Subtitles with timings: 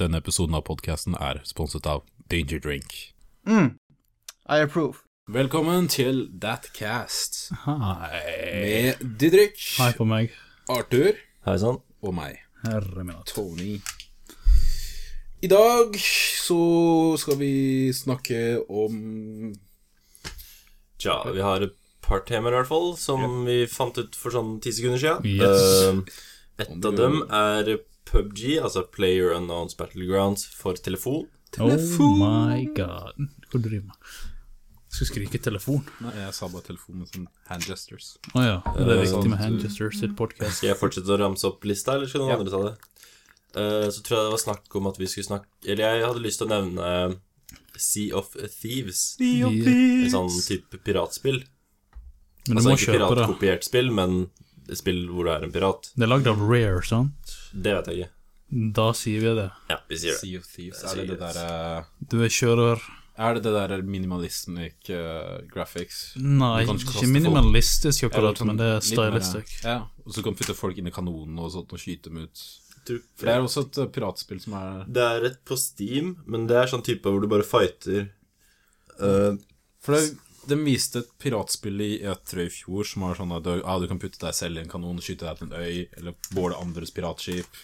[0.00, 2.94] Denne episoden av podkasten er sponset av Danger Drink.
[3.44, 3.74] Mm.
[4.48, 5.02] I approve.
[5.28, 8.22] Velkommen til Thatcast Hei.
[8.62, 10.32] med Didrik, Hei på meg.
[10.72, 11.82] Arthur Hei sann.
[12.00, 13.34] og meg, Herre min hatt.
[13.34, 13.76] Tony.
[15.44, 16.62] I dag så
[17.20, 19.52] skal vi snakke om
[20.96, 24.56] Tja, vi har et par temaer i hvert fall, som vi fant ut for sånn
[24.64, 25.28] ti sekunder siden.
[25.28, 25.92] Yes.
[25.92, 26.20] Uh,
[26.56, 27.74] et av dem er
[28.10, 31.28] PubG, altså Player Unknowns Battlegrounds for telefon.
[31.54, 32.20] Telefon!
[32.22, 33.14] Oh my god.
[33.50, 34.12] Hva driver du med?
[34.90, 35.84] Skal skrike telefon.
[36.02, 38.16] Nei, jeg sa bare telefon med sånn hand gestures.
[38.34, 38.56] Å ja.
[38.74, 40.56] Det er Eh, viktig med hand gestures i et podcast.
[40.58, 42.38] Skal jeg fortsette å ramse opp lista, eller skal noen Ja.
[42.38, 42.74] andre ta det?
[43.54, 46.22] Eh, så tror jeg det var snakk om at vi skulle snakke Eller jeg hadde
[46.22, 47.20] lyst til å nevne
[47.76, 49.16] Sea of Thieves.
[49.18, 50.06] Sea of Thieves.
[50.06, 51.42] Et sånn type piratspill.
[52.48, 53.16] Men du Altså må ikke kjøpe det.
[53.16, 54.30] piratkopiert spill, men
[54.78, 55.90] spill hvor du er en pirat.
[55.96, 57.34] Det er lagd av Rare, sant?
[57.52, 58.10] Det vet jeg ikke.
[58.76, 59.48] Da sier vi det.
[59.70, 60.20] Ja, vi sier det.
[60.22, 60.80] Sea of Thieves.
[60.90, 62.80] Er det det derre der Du er kjører
[63.20, 66.00] Er det det der minimalistic uh, graphics?
[66.16, 68.96] Nei, ikke minimalistisk akkurat, sånn men det er stylistic.
[69.12, 69.64] mer- stylistisk.
[69.68, 72.24] Ja, og så kan du putte folk inn i kanonen og sånt og skyte dem
[72.24, 72.42] ut.
[72.90, 76.46] For det er også et uh, piratspill som er Det er et på Steam, men
[76.48, 78.08] det er sånn type hvor du bare fighter
[78.98, 79.36] uh,
[79.84, 80.16] For det,
[80.48, 83.86] de viste et piratspill i E3 i fjor som var sånn at du, ah, du
[83.90, 86.56] kan putte deg selv i en kanon og skyte deg til en øy, eller båle
[86.60, 87.60] andres piratskip.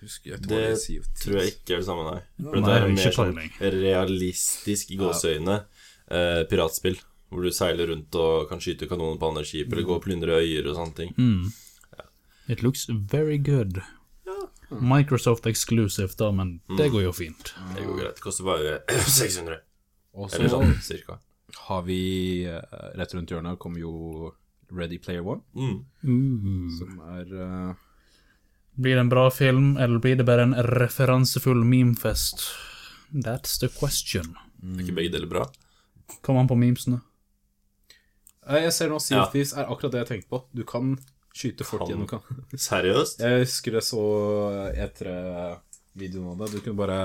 [0.00, 1.08] Husker jeg, Det Thieves.
[1.20, 2.20] tror jeg ikke er det samme, nei.
[2.40, 3.40] For Nei, det er mer sånn
[3.76, 5.56] realistisk i gåseøyne
[6.10, 6.96] eh, piratspill.
[7.30, 10.40] Hvor du seiler rundt og kan skyte kanoner på andre skip, eller gå og plyndre
[10.40, 11.12] øyer og sånne ting.
[11.14, 11.52] Mm.
[12.50, 13.78] It looks very good.
[14.70, 17.52] Microsoft exclusive, da, men det går jo fint.
[17.76, 18.16] Det går greit.
[18.18, 18.80] Det koster bare
[19.20, 19.60] 600.
[20.14, 20.72] Og så sånn
[21.68, 22.60] har vi uh,
[22.98, 24.32] rett rundt hjørnet kommer jo
[24.70, 25.84] Ready Player One, Mm.
[26.04, 26.70] Uh.
[26.78, 27.74] som er uh,
[28.80, 32.44] Blir det en bra film, eller blir det bare en referansefull memefest?
[33.12, 34.36] That's the question.
[34.62, 35.46] Er ikke begge deler bra?
[36.22, 37.00] Kom an på memesene.
[38.46, 39.24] eh, Jeg ser nå Sea Ja.
[39.26, 40.44] of Thieves er akkurat det jeg tenkte på.
[40.54, 40.96] Du kan
[41.34, 41.90] skyte folk Kan.
[41.90, 42.20] gjennom kan.
[42.54, 43.18] Seriøst?
[43.20, 44.04] Jeg husker jeg så
[44.74, 46.52] E3-videoen av det.
[46.54, 47.00] Du kunne bare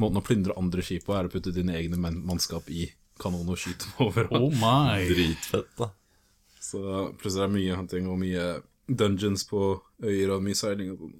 [0.00, 2.86] Måten å plyndre andre skip på er å putte dine egne mannskap i
[3.20, 4.28] kanonen og skyte dem over.
[4.32, 5.04] Oh my.
[5.10, 5.90] Dritfett, da.
[6.60, 6.80] Så
[7.20, 8.44] plutselig er det mye hunting og mye
[8.88, 9.64] dungeons på
[10.02, 10.92] øyer og mye seiling.
[10.94, 11.18] og sånn.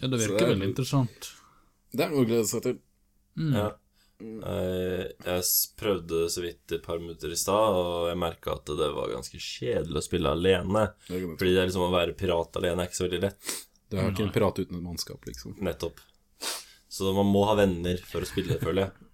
[0.00, 1.28] Ja, det virker det er- veldig interessant.
[1.92, 2.78] Det er noe å glede seg til.
[3.36, 3.68] Ja.
[4.20, 5.42] Eh, Jeg
[5.76, 9.36] prøvde så vidt et par minutter i stad, og jeg merka at det var ganske
[9.36, 10.86] kjedelig å spille alene.
[11.08, 13.56] Det Fordi det er liksom å være pirat alene er ikke så veldig lett.
[13.90, 15.56] Du er ikke en pirat uten et mannskap, liksom.
[15.60, 16.00] Nettopp.
[16.96, 19.06] Så man må ha venner for å spille, føler jeg.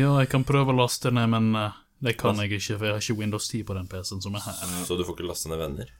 [0.00, 2.96] Ja, jeg kan prøve å laste ned, men eh, det kan jeg ikke, for jeg
[2.96, 4.58] har ikke Windows 10 på den PC-en som er her.
[4.88, 5.92] Så du får ikke laste ned venner.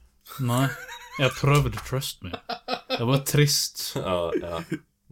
[0.44, 0.66] Nei,
[1.16, 2.34] jeg har prøvd, trust me.
[2.90, 3.86] Det var trist.
[4.02, 4.60] Ja, ja.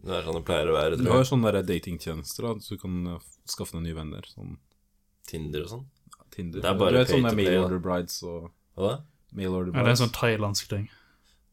[0.07, 0.99] Det er sånn det pleier å være.
[0.99, 4.27] Du har jo sånne datingtjenester, da, så du kan uh, skaffe deg nye venner.
[4.29, 4.53] Sånn
[5.27, 5.87] Tinder og sånn.
[6.35, 6.61] Tinder.
[6.63, 8.97] Det er bare du vet sånne mail order brides og Hva da?
[9.35, 9.79] mail order brides.
[9.79, 10.85] Ja, det er en sånn thailandsk ting.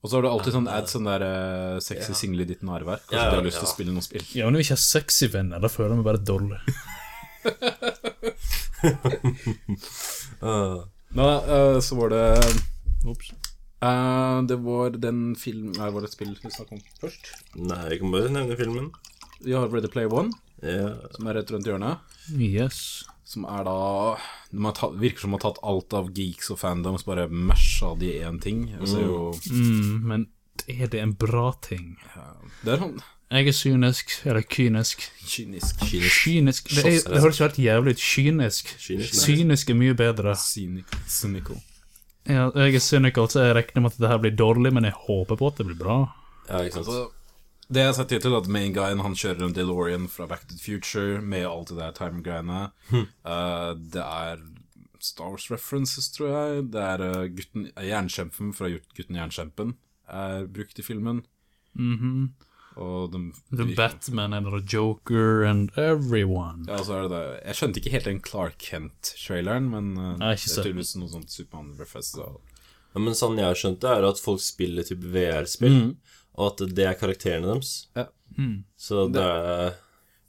[0.04, 2.16] Og så har du alltid sånn ads sånn der uh, sexy Ja.
[2.18, 3.00] single i ditt nærvær.
[3.08, 4.24] Kanskje Ja, du har lyst til å spille noen spill.
[4.36, 6.60] Ja, men når vi ikke har sexy venner, da føler jeg meg bare dårlig.
[10.44, 10.84] Uh,
[11.16, 12.22] Nå, uh, så var det
[13.08, 13.32] Ops.
[13.84, 17.32] uh, Det var den film Nei, var det et spill vi snakket om først?
[17.56, 18.90] nei, vi kan bare nevne filmen.
[19.44, 20.32] Vi har Ready Play One,
[20.62, 20.94] Ja.
[21.16, 21.98] som er rett rundt hjørnet.
[22.32, 23.04] Yes.
[23.24, 23.74] Som er da
[24.52, 27.94] de har tatt, Virker som de har tatt alt av geeks og fandoms, bare masha
[27.98, 28.66] de i én ting.
[28.84, 30.26] Jo Mm, men
[30.68, 31.96] er det en bra ting?
[32.14, 35.00] Ja, Det er sånn Jeg er synisk, eller kynisk.
[35.26, 35.80] kynisk.
[35.80, 38.02] Kynisk Det, er, det høres jo helt jævlig ut.
[38.04, 38.74] Kynisk.
[38.78, 39.24] Kynisk.
[39.26, 40.36] Kynisk er mye bedre.
[40.36, 41.56] Cynic, cynical.
[42.28, 44.92] Ja, jeg er cynical, så jeg regner med at det her blir dårlig, men jeg
[45.08, 45.96] håper på at det blir bra.
[46.48, 46.86] ja, ikke sant.
[46.86, 47.10] Altså,
[47.74, 50.54] det jeg har sett er at main guyen han kjører en DeLorean fra Back to
[50.56, 52.68] the Future med alt det der time-greiene.
[52.94, 54.42] Uh, det er
[55.04, 56.64] Star Wars references, tror jeg.
[56.72, 59.76] Det er uh, gutten, jernkjempen fra Gutten Jernkjempen
[60.08, 61.24] er brukt i filmen.
[61.74, 62.34] Mhm.
[62.74, 63.20] Og de,
[63.54, 66.64] The Batman and the Joker and everyone.
[66.66, 67.26] Ja, så er det det.
[67.44, 71.30] Jeg skjønte ikke helt den Clark Kent-traileren, men uh, Nei, det er tydeligvis noe sånt
[71.30, 72.18] Supermann-reference.
[72.18, 75.94] Ja, men sånn jeg har skjønt det, er at folk spiller type VR-spill,
[76.34, 77.74] og at det er karakterene deres.
[77.96, 78.08] Ja.
[78.80, 79.74] Så det er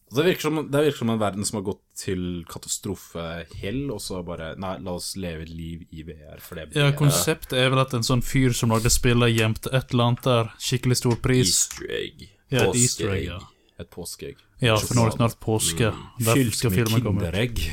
[0.05, 3.97] Altså, Det virker, som, det virker som en verden som har gått til katastrofehell, og
[4.03, 7.71] så bare Nei, la oss leve et liv i VR, for det Ja, konseptet er
[7.73, 11.17] vel at en sånn fyr som lagde spillet, gjemte et eller annet der, skikkelig stor
[11.23, 11.49] pris.
[11.49, 12.23] Easter egg.
[12.53, 13.41] Ja, et easter egg, ja.
[13.81, 14.45] et påskeegg.
[14.63, 15.91] Ja, for nå er det snart påske.
[15.91, 16.29] Mm.
[16.29, 17.65] Fylt med kinderegg.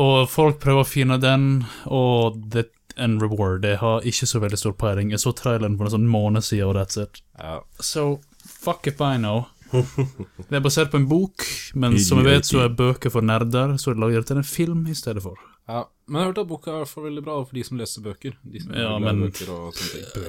[0.00, 1.50] Og folk prøver å finne den,
[1.86, 3.64] og det en reward.
[3.64, 5.10] Jeg har ikke så veldig stor peiling.
[5.10, 7.22] Jeg så traileren for en sånn måned siden, og that's it.
[7.38, 7.60] Ja.
[7.80, 9.46] So, fuck if I know.
[9.74, 11.42] Det er basert på en bok,
[11.74, 14.46] men som vi vet så er bøker for nerder, så er det laget til en
[14.46, 15.34] film i stedet for.
[15.66, 17.64] Ja, men jeg har hørt at boka er i hvert fall veldig bra for de
[17.64, 18.36] som leser bøker.
[18.44, 19.50] De som Ja, men- bøker.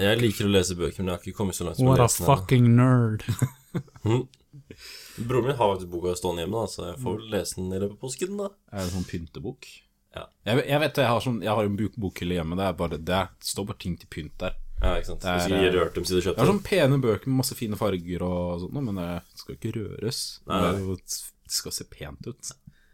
[0.01, 2.00] Jeg liker å lese bøker, men jeg har ikke kommet så langt som å What
[2.00, 2.35] a lese den ennå.
[2.39, 3.23] fucking nerd.
[5.27, 7.79] Broren min har faktisk boka stående hjemme, da, så jeg får vel lese den i
[7.79, 8.47] løpet av påsken, da.
[8.71, 9.67] Er det en sånn pyntebok?
[10.15, 10.25] Ja.
[10.47, 12.56] Jeg, jeg vet jeg har, sånn, jeg har en bok- bokhylle hjemme.
[12.59, 14.56] Det, er bare, det er- står bare ting til pynt der.
[14.81, 15.21] Ja, ikke sant.
[15.21, 16.53] Det er, eh, dem siden du Jeg kjøpte har den.
[16.59, 19.09] sånne pene bøker med masse fine farger og sånt, men det
[19.39, 20.19] skal ikke røres.
[20.47, 20.71] Nei, Det, nei.
[20.75, 20.95] Det, jo,
[21.45, 22.51] det skal se pent ut.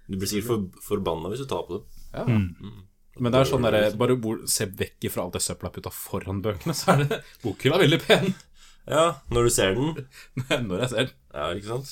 [0.09, 1.83] Du blir sikkert for, forbanna hvis du tar på det.
[2.13, 2.25] Ja.
[2.25, 2.83] Mm.
[3.19, 5.91] Men det er sånn der, bare bor, se vekk fra alt det søpla jeg putta
[5.91, 8.33] foran bøkene, så er det bokhylla veldig pen
[8.87, 10.07] Ja, når du ser den.
[10.69, 11.15] når jeg ser den.
[11.35, 11.91] Ja, ikke sant?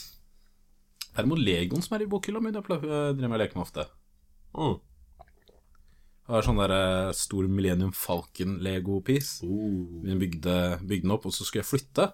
[1.15, 3.85] Derimot Legoen som er i bokhylla mi, det jeg driver med å leke med ofte.
[4.55, 4.79] Mm.
[6.29, 9.47] Det var sånn der eh, stor Millennium Falcon-lego-piece.
[9.49, 10.03] Oh.
[10.05, 12.05] Vi bygde, bygde den opp, og så skulle jeg flytte.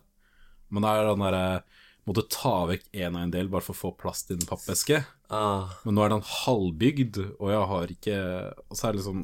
[0.71, 3.73] Men da er den der eh, Måtte ta vekk en og en del bare for
[3.73, 5.00] å få plass til en pappeske.
[5.33, 8.17] Ah, Men nå er den halvbygd, og jeg har ikke
[8.69, 9.23] Og så er det liksom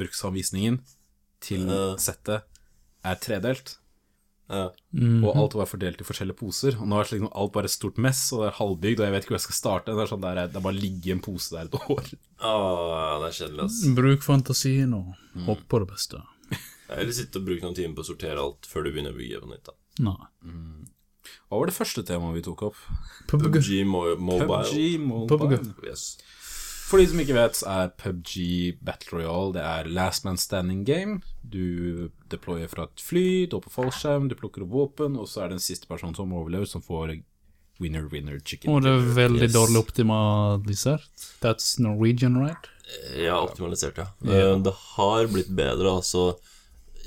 [0.00, 0.78] Bruksanvisningen
[1.44, 1.82] til Ja.
[2.00, 2.48] settet
[3.04, 3.74] er tredelt.
[4.48, 4.68] Ja.
[4.96, 5.20] Mm.
[5.26, 6.78] Og alt var fordelt i forskjellige poser.
[6.80, 9.06] Og nå er det liksom alt bare et stort mess, og det er halvbygd, og
[9.06, 9.94] jeg vet ikke hvor jeg skal starte.
[9.96, 12.10] Det er sånn der, det er bare å ligge i en pose der et år.
[12.40, 13.80] Åh, det er kjedelig, ass.
[13.98, 16.22] Bruk fantasien og hopp på det beste.
[16.88, 19.18] Jeg vil sitte og bruke noen timer på å sortere alt før du begynner å
[19.18, 19.68] bygge på nytt.
[19.68, 19.76] da
[20.08, 20.16] Nei.
[21.48, 22.80] Hva var det første temaet vi tok opp?
[23.28, 23.44] PUBG.
[23.52, 24.46] PubG Mobile.
[24.48, 25.58] PubG Mobile.
[25.60, 25.84] PUBG.
[25.84, 26.06] Yes.
[26.88, 30.86] For de som ikke vet, så er PubG Battle Royale Det er last man standing
[30.88, 31.18] game.
[31.44, 35.44] Du deployer fra et fly, du er på fallskjerm, du plukker opp våpen, og så
[35.44, 37.18] er det en siste person som overlever, som får
[37.78, 38.72] winner, winner, chicken.
[38.72, 39.52] Og det er veldig Yes.
[39.54, 41.26] dårlig optimalisert.
[41.44, 42.68] That's Norwegian, right?
[43.14, 44.08] Ja, optimalisert, ja.
[44.24, 44.56] Yeah.
[44.64, 46.38] Det har blitt bedre, altså.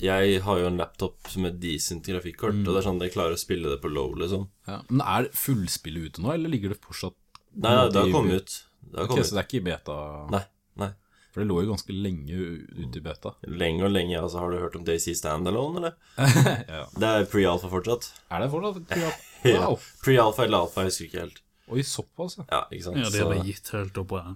[0.02, 3.34] Jeg har jo en laptop med decent grafikkort, og det er sånn at jeg klarer
[3.34, 4.48] å spille det på low, liksom.
[4.68, 4.82] Ja.
[4.90, 7.18] Men er fullspillet ute nå, eller ligger det fortsatt
[7.56, 8.64] nei, det har kommet ut.
[8.82, 9.98] Det okay, Ok, så det er ikke i beta?
[10.34, 10.42] Nei,
[10.82, 10.90] nei.
[11.32, 12.40] For det lå jo ganske lenge
[12.76, 13.32] ute i beta.
[13.48, 14.42] Lenge og lenge, altså.
[14.44, 15.94] Har du hørt om Daisy Standalone, eller?
[16.76, 16.82] ja.
[16.92, 18.10] Det er pre-alfa fortsatt.
[18.32, 18.98] Er det fortsatt?
[19.00, 19.12] Ja.
[19.42, 19.58] Ja.
[19.72, 19.80] Wow.
[20.06, 21.40] Pre-alfa eller alfa, jeg husker ikke helt.
[21.74, 22.44] Oi, såpass, ja.
[22.52, 23.00] Ja, ikke sant.
[23.02, 24.36] Ja, det jeg gitt helt opp på den.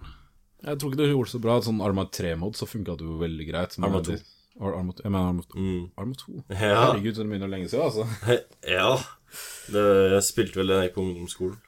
[0.66, 1.58] Jeg tror ikke det gjorde så bra.
[1.62, 3.76] Sånn Arma 3-mod så funka det jo veldig greit.
[3.86, 4.32] Arma det- 2.
[4.66, 5.84] Ar- Arma, jeg mener Arma, Mm.
[6.02, 6.40] Arma 2.
[6.50, 6.56] Ja.
[6.64, 8.08] Herregud, så det begynner lenge siden, altså.
[8.78, 8.88] ja.
[9.76, 9.84] Det,
[10.16, 11.60] jeg spilte vel det på ungdomsskolen.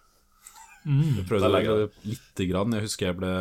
[0.87, 2.75] Jeg prøvde Det legge det lite grann.
[2.77, 3.31] Jeg husker jeg ble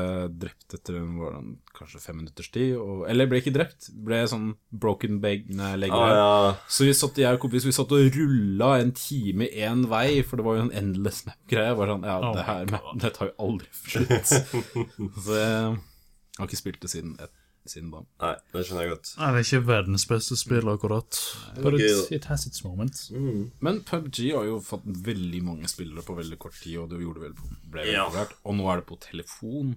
[0.42, 1.36] drept etter en, var
[1.76, 2.74] kanskje fem minutters tid.
[2.80, 6.28] Og, eller jeg ble ikke drept, ble sånn broken bag nei, leg Ah, ja.
[6.68, 10.40] Så vi satt, jeg og kompis vi satt og rulla en time én vei, for
[10.40, 11.76] det var jo en endless map-greie.
[11.78, 12.70] Bare sånn, ja, Oh det her
[13.06, 14.36] det tar jo aldri slutt.
[15.24, 17.32] så jeg har ikke spilt det siden, et,
[17.72, 18.00] siden da.
[18.22, 19.10] Nei, det skjønner jeg godt.
[19.20, 21.20] Nei, det er ikke verdens beste spill, akkurat.
[21.60, 23.10] But gøy, it, it has its moments.
[23.10, 23.50] Mm.
[23.60, 27.24] Men PubG har jo fått veldig mange spillere på veldig kort tid, og det gjorde
[27.26, 27.34] vel,
[27.70, 28.06] ble veldig Ja.
[28.10, 28.34] populært.
[28.44, 29.76] Og nå er det på telefon.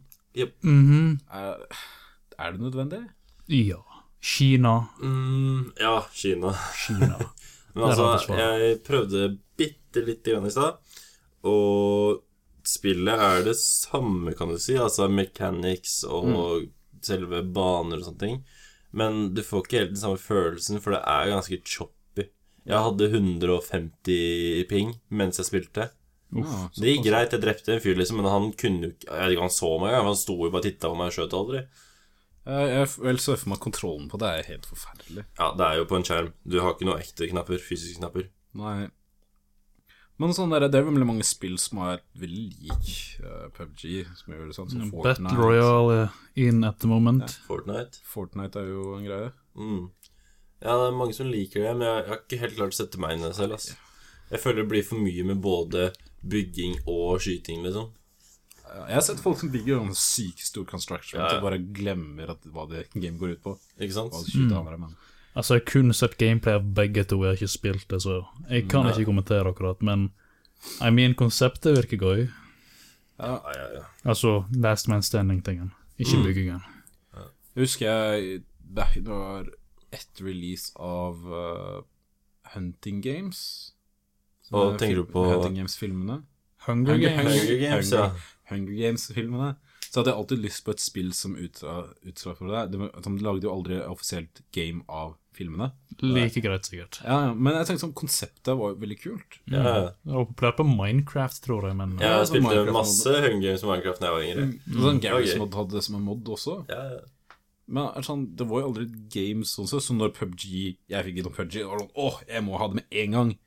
[0.63, 1.19] Mhm.
[1.33, 1.65] Er,
[2.39, 3.01] er det nødvendig?
[3.47, 3.81] Ja.
[4.21, 4.87] Kina.
[5.01, 6.53] Mm, ja, Kina.
[6.85, 7.17] Kina.
[7.75, 10.79] Men altså, jeg prøvde bitte lite grann i stad,
[11.47, 12.23] og
[12.67, 14.75] spillet er det samme, kan du si.
[14.77, 16.65] Altså mechanics og
[17.05, 18.41] selve baner og sånne ting.
[18.91, 22.25] Men du får ikke helt den samme følelsen, for det er ganske choppy.
[22.69, 25.89] Jeg hadde 150 ping mens jeg spilte.
[26.29, 29.21] Uff, Det gikk greit, jeg drepte en fyr, liksom, men han kunne jo ikke Jeg
[29.23, 31.15] vet ikke han så meg engang, han sto jo bare og titta på meg og
[31.15, 31.61] skjøt aldri.
[32.49, 35.25] Jeg, jeg vel så for meg kontrollen på det er helt forferdelig.
[35.39, 36.31] Ja, det er jo på en skjerm.
[36.45, 38.29] Du har ikke noe ekte knapper, fysiske knapper.
[38.57, 38.89] Nei.
[40.19, 42.89] Men sånn der, det er veldig mange spill som er veldig lik
[43.23, 43.83] uh, PubG,
[44.19, 47.23] som gjør det sånn, som Battle Royale in at the moment.
[47.23, 47.45] Ja.
[47.47, 48.01] Fortnite.
[48.03, 49.29] Fortnite er jo en greie.
[49.55, 49.85] Mm.
[50.59, 52.79] Ja, det er mange som liker det, men jeg, jeg har ikke helt klart å
[52.81, 53.55] sette meg inn i det selv.
[53.55, 53.77] Altså.
[54.29, 55.87] Jeg føler det blir for mye med både
[56.19, 57.93] bygging og skyting, liksom.
[58.69, 61.37] Jeg har sett folk som bygger en sykt stor construction Ja, ja.
[61.39, 63.55] og bare glemmer at, hva det game går ut på.
[63.79, 64.13] Ikke sant?
[64.13, 64.97] Hva det skyter andre, men
[65.35, 68.23] Altså, jeg har kun sett gameplay av begge to, jeg har ikke spilt det, så
[68.49, 70.09] jeg kan ikke kommentere akkurat, men
[70.81, 72.25] I mean, konseptet virker gøy.
[73.19, 73.83] Ja, ja, ja.
[74.03, 76.65] Altså, last man standing-tingen, ikke byggingen.
[77.55, 78.41] Jeg husker jeg
[78.75, 79.47] det det var
[79.91, 81.81] ett release av uh,
[82.53, 83.73] Hunting Games.
[84.51, 85.23] Og Hva er tenker du på?
[85.29, 86.21] Hunting Games-filmene.
[86.67, 87.41] Hunger Hunger, Games.
[87.41, 88.09] Hunger Games, ja.
[88.49, 89.49] Hunger Games-filmene.
[89.89, 92.67] Så hadde jeg alltid lyst på et spill som uttra for det.
[92.75, 95.71] De, de lagde jo aldri offisielt game av filmene.
[96.03, 96.99] Like greit, sikkert.
[97.01, 99.39] Ja, ja, Men jeg tenkte sånn, konseptet var jo veldig kult.
[99.49, 99.85] Ja, ja.
[100.03, 103.71] Det var populært på Minecraft, tror jeg, men Jeg spilte Minecraft masse Hunger Games og
[103.71, 104.45] Minecraft da jeg var yngre.
[104.49, 104.79] Mm.
[104.85, 105.41] sånn Garry's okay.
[105.41, 106.57] Mod hadde det som en mod også.
[106.69, 107.35] Ja, ja.
[107.69, 111.19] Men sånn, det var jo aldri et game sånn sett, så når PubG Jeg fikk
[111.21, 113.37] innom PubG, og sånn, åh, jeg må ha det med en gang.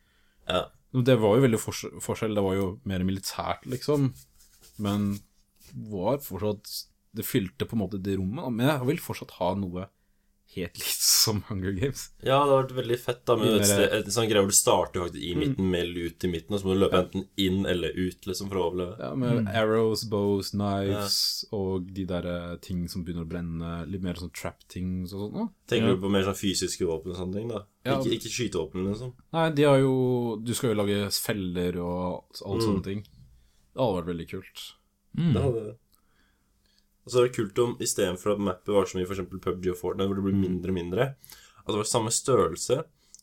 [0.51, 0.69] ja.
[0.93, 1.59] Det var jo veldig
[2.05, 4.11] forskjell, det var jo mer militært, liksom.
[4.85, 5.15] Men
[5.75, 6.69] var fortsatt
[7.15, 8.53] Det fylte på en måte det rommet.
[8.53, 9.89] Men jeg vil fortsatt ha noe
[10.55, 12.07] helt likt som Hunger Games.
[12.25, 13.37] Ja, det har vært veldig fett, da.
[13.37, 16.31] Med et, sted, et sånn greie hvor du starter faktisk i midten med lut i
[16.33, 18.97] midten, og så må du løpe enten inn eller ut, liksom, for å overleve.
[19.01, 21.19] Ja, Med arrows, bows, knives
[21.57, 23.71] og de der eh, ting som begynner å brenne.
[23.93, 25.33] Litt mer sånn trap-ting og sånn.
[25.37, 25.47] Da.
[25.73, 25.95] Tenker Ja.
[25.97, 27.63] du på mer sånn fysiske våpen og sånne ting, da?
[27.89, 27.97] Ja.
[28.01, 29.13] Ikke, ikke skytevåpen, liksom.
[29.37, 29.97] Nei, de har jo
[30.45, 32.69] Du skal jo lage feller og alle Mm.
[32.69, 33.03] sånne ting.
[33.73, 34.69] Det hadde vært veldig kult.
[35.19, 35.33] Mm.
[35.35, 35.77] Det hadde det.
[37.05, 39.79] Og så er det kult om istedenfor at mappet var som i eksempel PUBG og
[39.81, 41.07] Fortnite, hvor det blir mindre og mindre,
[41.63, 42.83] at det var samme størrelse,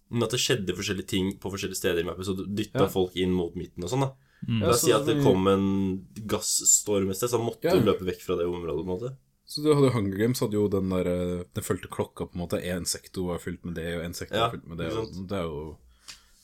[0.10, 2.88] men at det skjedde forskjellige ting på forskjellige steder i mappet, så du dytta Ja.
[2.92, 4.12] folk inn mot midten og sånn, da.
[4.48, 4.60] Mm.
[4.62, 7.76] Ja, La oss si at det kom en gasstorm et sted, så måtte Ja.
[7.80, 9.16] løpe vekk fra det området, på en måte.
[9.50, 12.42] Så du hadde Hunger Games hadde jo den der eh, Den fulgte klokka, på en
[12.48, 12.62] måte.
[12.62, 14.92] Én sektor var fylt med det, og én sektor Ja, var fylt med det.
[14.94, 15.78] Og det er jo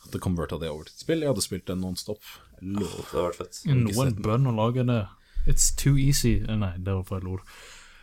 [0.06, 1.20] At det converta det over til et spill.
[1.20, 2.22] Jeg hadde spilt den nonstop.
[2.62, 2.82] Lov.
[2.82, 3.62] Det hadde vært fett.
[3.66, 5.08] Noen bønn å lage det.
[5.48, 7.42] It's too easy Eh, Nei, det var feil ord.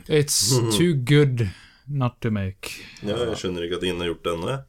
[0.09, 0.39] It's
[0.77, 1.49] too good
[1.89, 2.71] not to make.
[3.03, 4.63] Ja, jeg skjønner ikke at ingen har gjort det ennå, jeg.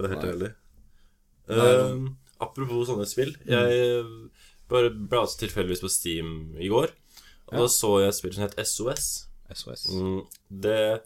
[0.00, 0.50] er helt ærlig.
[1.48, 2.08] Eh,
[2.40, 3.34] apropos sånne spill.
[3.48, 4.04] Jeg
[4.68, 6.30] bare blaste tilfeldigvis på Steam
[6.60, 6.90] i går,
[7.48, 7.58] og Ja.
[7.62, 9.28] da så jeg et spill som het SOS.
[9.54, 9.86] SOS.
[9.94, 11.02] Mm, det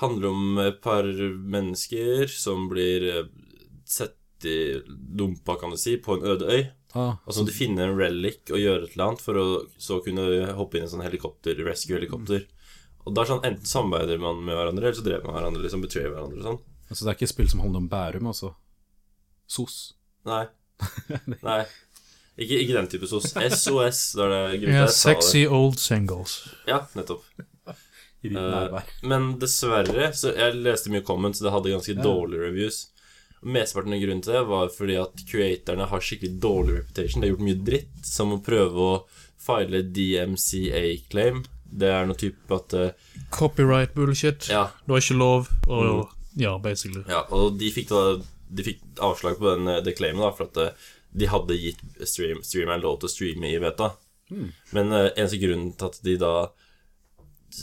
[0.00, 3.24] handler om et par mennesker som blir eh,
[3.84, 4.80] sett i
[5.16, 6.66] dumpa, kan du si, på en øde øy.
[6.96, 9.46] Ah, altså du finner en relic og gjør et eller annet for å
[9.78, 12.46] så kunne hoppe inn i en sånn helikopter, rescue-helikopter.
[13.04, 15.84] Og da er sånn, enten samarbeider man med hverandre, eller så dreper man hverandre, liksom
[15.84, 16.58] betrayer hverandre og sånn.
[16.88, 18.54] altså, det er ikke et spill som handler om Bærum, altså.
[19.48, 19.76] SOS.
[20.28, 20.46] Nei.
[21.48, 21.60] Nei.
[22.38, 23.32] Ikke, ikke den type sos.
[23.34, 26.38] SOS, da er det grunnen yeah, sexy old singles.
[26.68, 27.24] Ja, nettopp.
[28.28, 28.88] Nærvær.
[29.06, 32.02] Men dessverre, så jeg leste mye comments, det hadde ganske Ja.
[32.02, 32.78] dårlige reviews.
[33.42, 37.22] Mesteparten av grunnen til det var fordi at Creatorne har skikkelig dårlig reputation.
[37.22, 38.96] De har gjort mye dritt, som å prøve å
[39.38, 41.44] file DMCA-claim.
[41.68, 42.90] Det er noe type at uh,
[43.34, 44.48] Copyright bullshit.
[44.50, 47.02] Ja, Du har ikke lov, og Ja, basically.
[47.08, 48.02] ja og de fikk da
[48.48, 51.82] De fikk avslag på den, eh, det claimet, da, for at eh, de hadde gitt
[52.08, 53.90] stream, streameren lov til å streame i beta.
[54.72, 56.32] Men uh, eneste grunnen til at de da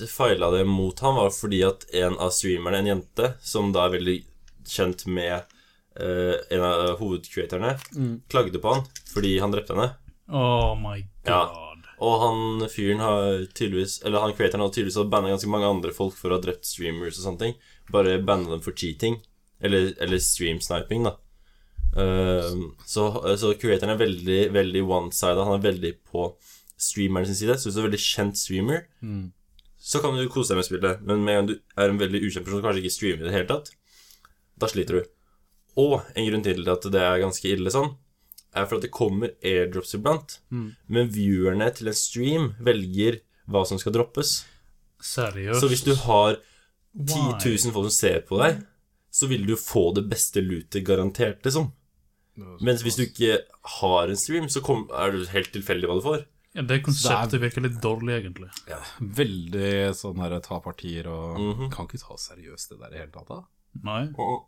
[0.10, 3.96] feila det mot ham, var fordi at en av streamerne, en jente, som da er
[3.98, 4.15] veldig
[4.70, 5.41] kjent med
[5.99, 7.75] eh, en av hovedcreatorene,
[8.31, 8.83] klagde på han
[9.13, 9.93] fordi han drepte henne.
[10.29, 10.97] Oh my
[11.27, 11.45] Ja.
[11.53, 11.61] god.
[12.03, 16.17] Og han fyren har tydeligvis Eller han creatoren har tydeligvis banna ganske mange andre folk
[16.17, 17.53] for å ha drept streamers og sånne ting.
[17.93, 19.21] Bare banna dem for cheating.
[19.61, 21.13] Eller, eller stream-sniping, da.
[21.95, 23.05] Uh, så,
[23.39, 25.45] så creatoren er veldig, veldig one-sida.
[25.47, 26.25] Han er veldig på
[26.75, 27.55] streameren sin side.
[27.61, 28.83] Så hvis du er en veldig kjent streamer,
[29.79, 31.05] så kan du kose deg med spillet.
[31.07, 33.29] Men med en gang du er en veldig ukjent person som kanskje ikke streamer i
[33.29, 33.71] det hele tatt,
[34.59, 35.14] da sliter du.
[35.77, 37.96] Og en grunn til at det er ganske ille sånn,
[38.55, 40.38] er for at det kommer airdrops iblant.
[40.88, 43.20] Men viewerne til en stream velger
[43.51, 44.46] hva som skal droppes.
[45.03, 45.60] Seriøst.
[45.62, 46.38] Så hvis du har
[46.96, 48.62] 10 000 folk som ser på deg,
[49.12, 51.72] så vil du få det beste lootet garantert, liksom.
[52.36, 53.38] Mens hvis du ikke
[53.79, 56.25] har en stream, så kom, er det helt tilfeldig hva du får.
[56.55, 58.48] Ja, det konseptet virker litt dårlig, egentlig.
[59.20, 61.72] Veldig sånn her ta partier og Mhm.
[61.72, 63.41] Kan ikke ta seriøst det der i hele tatt, da.
[63.84, 64.05] Nei.
[64.08, 64.39] Nei,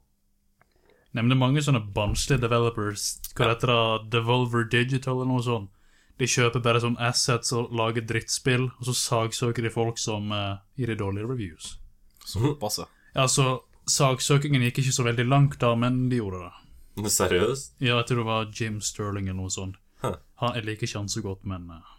[1.15, 3.07] men det er mange sånne barnslige developers.
[3.37, 4.09] Hva heter det?
[4.17, 5.71] Devolver Digital eller noe sånt.
[6.17, 10.57] De kjøper bare sånn assets og lager drittspill, og så sagsøker de folk som uh,
[10.77, 11.75] gir de dårlige reviews.
[12.25, 12.87] Såpass, ja.
[13.13, 17.09] Ja, altså, sagsøkingen gikk ikke så veldig langt da, men de gjorde det.
[17.13, 17.75] Seriøst?
[17.77, 19.77] Ja, jeg tror det var Jim Sterling eller noe sånt.
[20.01, 20.17] Huh.
[20.41, 21.95] Han, jeg liker ikke han så godt, men uh,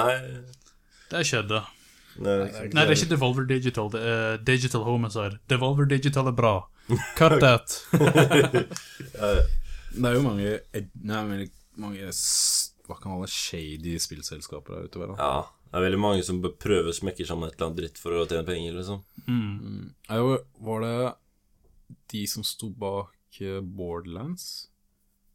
[0.00, 0.12] Nei,
[1.12, 1.60] det skjedde.
[2.18, 5.38] nei, Nei, det er ikke Devolver Digital, det er Digital Homicide.
[5.52, 6.54] Devolver Digital er bra.
[7.16, 7.78] Cut that.
[9.94, 11.44] Det er jo mange Nei, men
[11.80, 12.10] mange
[12.84, 13.30] Hva kan man kalle?
[13.30, 15.00] Shady spillselskaper der ute.
[15.00, 15.16] vel, da.
[15.18, 18.14] Ja, det er veldig mange som prøver å smekke sammen et eller annet dritt for
[18.14, 19.00] å tjene penger, liksom.
[19.26, 19.94] Mm.
[20.10, 20.36] Jo,
[20.66, 20.98] var det
[22.12, 24.68] de som sto bak eh, Borderlands?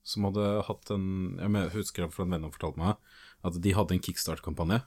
[0.06, 1.08] Som hadde hatt en
[1.41, 4.82] Jeg husker det fra en venn som fortalte meg at de hadde en kickstart-kampanje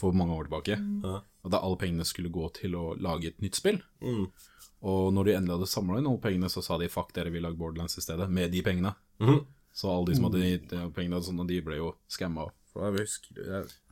[0.00, 0.78] for mange år tilbake.
[1.06, 1.20] Ja.
[1.42, 3.80] Og da alle pengene skulle gå til å lage et nytt spill.
[4.02, 4.28] Mm.
[4.82, 7.42] Og når de endelig hadde samla inn alle pengene, så sa de fuck dere, vi
[7.42, 8.94] lager Borderlands i stedet, med de pengene.
[9.22, 9.44] Mhm.
[9.72, 12.50] Så alle de som hadde gitt de pengene, sånn, og de ble jo skamma.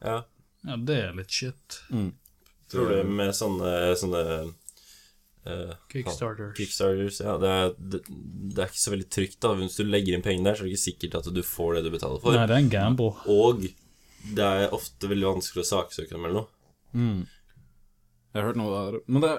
[0.05, 0.19] Ja.
[0.67, 1.79] Ja, det er litt shit.
[2.71, 4.25] Tror du med sånne, sånne
[5.41, 6.53] Uh, Kickstarters.
[6.53, 7.39] Kickstarters, ja.
[7.41, 8.01] Det er, det,
[8.53, 9.55] det er ikke så veldig trygt, da.
[9.57, 11.85] Hvis du legger inn penger der, så er det ikke sikkert at du får det
[11.87, 12.37] du betaler for.
[12.37, 13.15] Nei, det er en gamble.
[13.33, 13.65] Og
[14.37, 16.53] det er ofte veldig vanskelig å saksøke dem eller noe.
[18.33, 19.01] Jeg har hørt noe der.
[19.07, 19.33] Men det,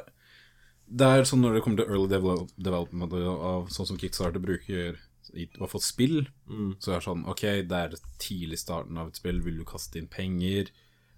[0.88, 5.00] det er sånn når det kommer til early develop, development av sånn som Kickstarter bruker
[5.34, 6.74] i hvert fall spill, Mm.
[6.84, 9.96] så er det sånn Ok, det er tidlig starten av et spill, vil du kaste
[10.02, 10.72] inn penger?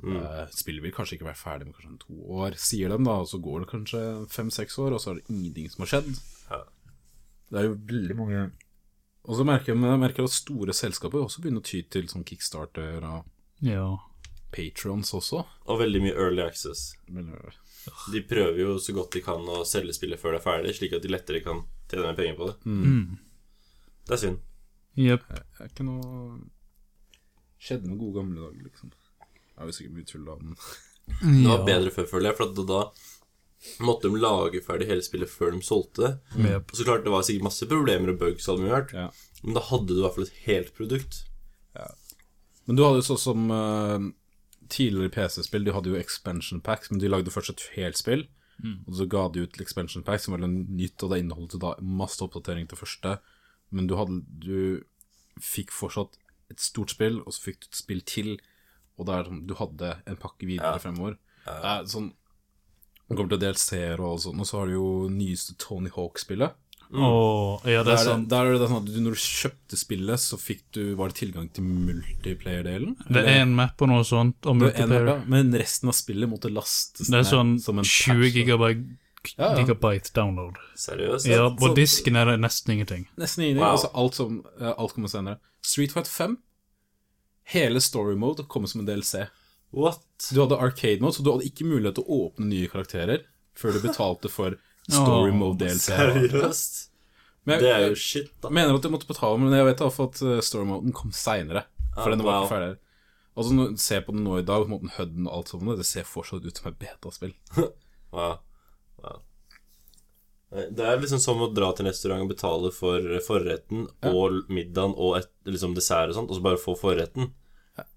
[0.03, 3.13] Eh, spillet vil kanskje ikke være ferdig med kanskje en to år, sier de da,
[3.24, 6.10] og så går det kanskje fem-seks år, og så er det ingenting som har skjedd.
[6.51, 6.60] Ja.
[7.50, 8.51] Det er jo veldig mange
[9.25, 12.25] Og så merker jeg, jeg merker at store selskaper også begynner å ty til sånn
[12.27, 13.24] kickstarter og
[13.63, 13.96] Ja.
[14.51, 15.46] patrons også.
[15.65, 16.98] Og veldig mye early access.
[17.10, 17.51] Veldig øh,
[18.13, 20.96] De prøver jo så godt de kan å selge spillet før det er ferdig, slik
[20.98, 22.56] at de lettere kan tjene mer penger på det.
[22.66, 23.18] Mm.
[24.08, 24.42] Det er synd.
[25.00, 25.25] Jepp.
[25.30, 26.44] det er ikke noe
[27.63, 28.90] Skjedde noen gode gamle dager, liksom.
[28.92, 30.58] Det er jo sikkert mye tull, da, men
[31.44, 32.82] Det var bedre før, føler jeg, for at da
[33.88, 36.42] måtte de lage ferdig hele spillet før de solgte det.
[36.44, 36.74] Jepp.
[36.74, 39.06] Og så klart, det var sikkert masse problemer og bugs, hadde vi hørt, ja.
[39.46, 41.22] men da hadde du i hvert fall et helt produkt.
[42.68, 44.06] Men du hadde jo sånn som eh,
[44.74, 48.25] tidligere PC-spill, de hadde jo expansion packs, men de lagde først et helt spill,
[48.88, 51.74] og så ga de ut expansion packs som var noe nytt, og det inneholdt da
[51.82, 53.18] masse oppdatering til første,
[53.74, 54.84] men du hadde Du
[55.42, 56.18] fikk fortsatt
[56.53, 58.36] et stort spill, og så fikk du et spill til,
[58.98, 60.82] og der, er sånn Du hadde en pakke videre Ja.
[60.84, 61.18] fremover.
[61.46, 62.12] Det er sånn
[63.10, 66.53] Det kommer til DLC-er og sånn, og så har du jo nyeste Tony Hawk-spillet.
[66.93, 69.15] Åh, ja, det Der er er sånn det, der er det sånn at du, når
[69.15, 72.95] du kjøpte spillet, så fikk du Var det tilgang til multiplayer-delen?
[73.09, 75.05] Det er en map og noe sånt, og er multiplayer.
[75.07, 78.29] map, ja, Men resten av spillet måtte lastes Det er ned sånn som en 20
[78.35, 78.83] gigabyte,
[79.38, 79.63] Ja, ja.
[79.63, 80.57] gigabyte download.
[80.75, 81.25] Seriøst?
[81.25, 83.07] Ja, så- på disken er det nesten ingenting.
[83.17, 83.63] Nesten ingenting.
[83.63, 83.71] Wow.
[83.77, 85.38] Altså alt, som, alt kommer senere.
[85.63, 86.38] Street Fight 5,
[87.45, 89.27] hele story mode kommer som en DLC.
[89.71, 90.01] What?
[90.31, 93.23] Du hadde arcade mode, så du hadde ikke mulighet til å åpne nye karakterer
[93.55, 94.57] før du betalte for
[94.90, 95.90] story mode DLC.
[95.92, 96.80] Seriøst?
[97.46, 98.48] Men Det er jo shit, da.
[98.48, 100.66] jeg mener at du måtte betale, men jeg vet i hvert fall at uh, story
[100.66, 101.66] moden kom seinere.
[101.94, 102.44] For Ah, den var wow.
[102.46, 102.78] ikke ferdig.
[103.36, 105.50] Og så når ser på den nå i dag, på en måte HUD-en og alt
[105.52, 107.34] sånt, det ser fortsatt ut som et betaspill.
[108.13, 108.36] Wow.
[109.02, 109.22] wow.
[110.54, 114.94] Det er liksom som å dra til en restaurant og betale for forretten og middagen
[115.02, 117.32] og et, liksom dessert og sånt, og så bare få forretten.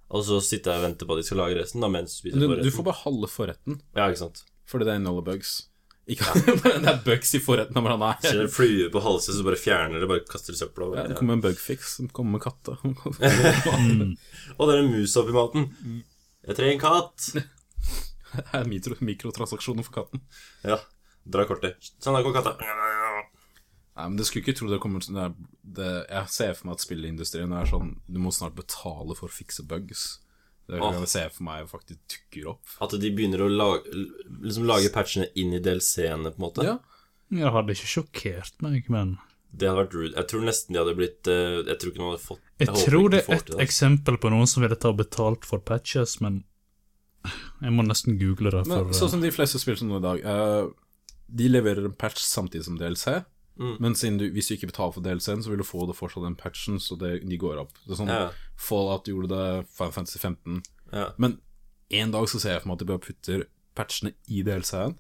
[0.09, 2.23] Og så sitter jeg og venter på at de skal lage resten, da mens du
[2.23, 2.65] spiser Du, forretten.
[2.65, 4.41] du får bare halve forretten, Ja, ikke sant.
[4.65, 5.53] fordi det inneholder bugs.
[6.07, 7.79] Ikke, det er bugs i forretten.
[7.83, 10.87] og er Så det flue på halsen, så bare fjerner det, bare kaster det søpla.
[10.87, 11.01] over.
[11.01, 12.77] Ja, det kommer en bugfix som kommer med katta.
[12.85, 15.67] Å, det er en mus oppi maten.
[16.47, 17.31] Jeg trenger en katt.
[18.37, 20.23] Det er mikro, mikrotransaksjoner for katten.
[20.63, 20.79] Ja,
[21.27, 21.91] dra kortet.
[21.99, 22.55] Sånn, der går katta.
[23.97, 25.31] Nei, men det skulle ikke tro det kommer til det,
[25.65, 29.33] det, Jeg ser for meg at spillindustrien er sånn Du må snart betale for å
[29.33, 30.19] fikse bugs.
[30.67, 32.75] Det kan jeg se for meg faktisk dukker opp.
[32.83, 34.03] At de begynner å lage,
[34.43, 36.67] liksom lage patchene inn i DLC-ene, på en måte.
[36.67, 36.77] Ja.
[37.35, 39.17] Jeg hadde ikke sjokkert meg, men
[39.51, 40.13] Det hadde vært rude.
[40.15, 42.85] Jeg tror nesten de hadde blitt eh, Jeg tror ikke noen hadde fått Jeg jeg
[42.87, 46.45] tror det er et til eksempel på noen som ville ta betalt for patches, men
[47.63, 48.67] jeg må nesten google det.
[48.71, 50.69] Men For, sånn som de fleste spiller som nå i dag uh,
[51.27, 53.09] De leverer en patch samtidig som DLC.
[53.59, 53.77] Mm.
[53.81, 56.37] Men du, hvis du ikke betaler for DLC-en, så vil du få det fortsatt den
[56.37, 57.73] patchen, så det, de går opp.
[57.87, 58.31] Det er sånn Ja.
[58.61, 60.63] Fallout gjorde det, Final Fantasy 15.
[60.93, 61.11] Ja.
[61.17, 61.39] Men
[61.91, 64.97] en dag så ser jeg for meg at de bare putter patchene i DLC-en.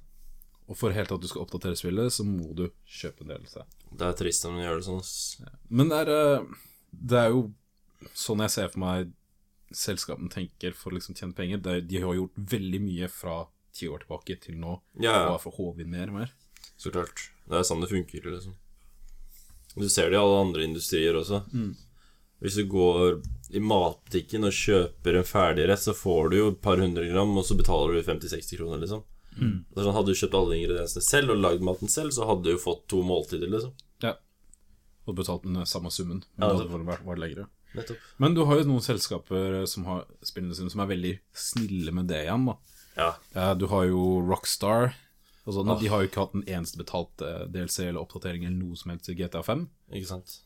[0.66, 3.60] Og for helt at du skal oppdatere spillet, så må du kjøpe en DLC.
[3.96, 5.52] Det er trist om de gjør det sånn.
[5.70, 6.46] Men det er, eh,
[6.90, 7.44] det er jo
[8.14, 9.12] sånn jeg ser for meg
[9.74, 11.62] selskapene tenker for å liksom tjene penger.
[11.62, 15.34] Det er, de har gjort veldig mye fra ti år tilbake til nå, Ja, og
[15.36, 16.32] er for HV mer og mer.
[16.76, 17.30] så klart.
[17.46, 18.54] Det er sånn det funker, liksom.
[19.76, 21.42] Du ser det i alle andre industrier også.
[22.40, 23.20] Hvis du går
[23.56, 27.32] i matbutikken og kjøper en ferdig rett, så får du jo et par hundre gram,
[27.36, 29.04] og så betaler du 50-60 kroner, liksom.
[29.36, 32.54] Er sånn, hadde du kjøpt alle ingrediensene selv og lagd maten selv, så hadde du
[32.54, 33.74] jo fått to måltider, liksom.
[34.04, 34.14] Ja.
[35.06, 37.46] Og betalt den samme summen, men Ja, det vært, vært leggere.
[37.76, 38.04] Nettopp.
[38.22, 42.08] Men du har jo noen selskaper som har spillene sine som er veldig snille med
[42.08, 42.56] det igjen, da.
[42.96, 43.10] Ja.
[43.36, 44.94] Ja, du har jo Rockstar
[45.54, 45.68] sånn.
[45.70, 45.78] Ah.
[45.78, 48.90] De har jo ikke hatt en eneste betalt eh, DLC eller oppdatering eller noe som
[48.90, 49.68] helst i GTA 5.
[49.92, 50.40] Ikke sant?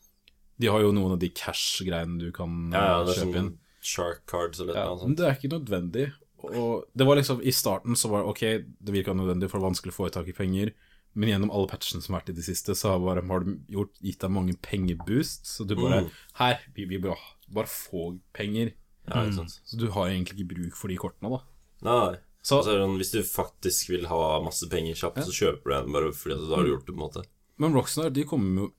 [0.61, 3.37] De har jo noen av de cash-greiene du kan Ja, ja, eh, det er kjøpe
[3.41, 3.49] inn.
[3.51, 5.17] sånn shark cards eller Ja, noe men sånt.
[5.17, 6.13] det er ikke nødvendig.
[6.43, 8.41] Og det var liksom, I starten så var det ok,
[8.81, 10.73] det virka nødvendig, for det var vanskelig å få i tak i penger.
[11.13, 13.57] Men gjennom alle patchene som har vært i det siste, så har, bare, har de
[13.73, 15.45] gjort, gitt deg mange pengeboost.
[15.45, 16.09] Så du bare Mm.
[16.39, 17.17] Her, vi vi bare,
[17.51, 18.71] bare få penger.
[19.09, 19.59] Ja, sant?
[19.65, 21.41] Så du har egentlig ikke bruk for de kortene, da.
[21.83, 22.17] Nei.
[22.41, 25.69] Så, Og så det sånn, hvis du faktisk vil ha masse penger kjapt, så kjøper
[25.69, 27.23] du en bare fordi du da har du gjort det, på en måte.
[27.61, 28.71] men Rockstar de kommer med jo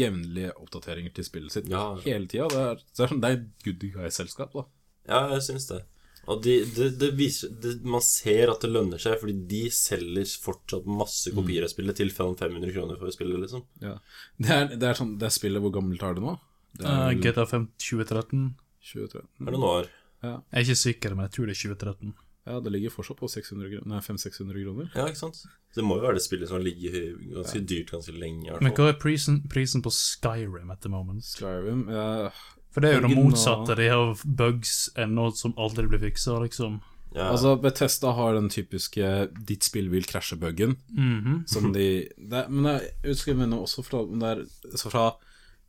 [0.00, 1.94] jevnlige oppdateringer til spillet sitt Ja.
[2.02, 2.48] hele tida.
[2.48, 4.64] Det, er- det er sånn, det er et good guy-selskap, da.
[5.06, 5.84] Ja, jeg syns det.
[6.26, 10.24] Og de, de, de viser det, Man ser at det lønner seg, fordi de selger
[10.40, 13.62] fortsatt masse kopier av spillet til 500 kroner for spillet, spille, liksom.
[13.84, 13.98] Ja.
[14.40, 16.38] Det, er, det er sånn, det er spillet Hvor gammelt er det nå?
[16.80, 18.56] Det er uh, GTA 5 2013.
[18.80, 19.28] 2013.
[19.38, 19.90] Det er noen år.
[20.24, 22.14] Jeg er ikke sikker, men jeg tror det er 2013.
[22.46, 24.88] Ja, det ligger fortsatt på 600 kro- nei, 500-600 kroner.
[24.94, 25.38] Ja, ikke sant?
[25.74, 26.98] Det må jo være det spillet som ligger
[27.38, 28.58] ganske dyrt ganske lenge.
[28.60, 31.24] Men hva er prisen, prisen på Skyrim at the moment?
[31.24, 32.28] Skyrim ja,
[32.74, 33.78] For det er jo det motsatte.
[33.80, 36.82] De har bugs ennå som aldri blir fiksa, liksom.
[37.14, 40.76] Ja, Altså, Bethesda har den typiske 'ditt spill vil krasje'-buggen.
[40.90, 41.44] Mhm.
[41.48, 45.16] Som de det, Men jeg husker jeg også fra, der, er, så fra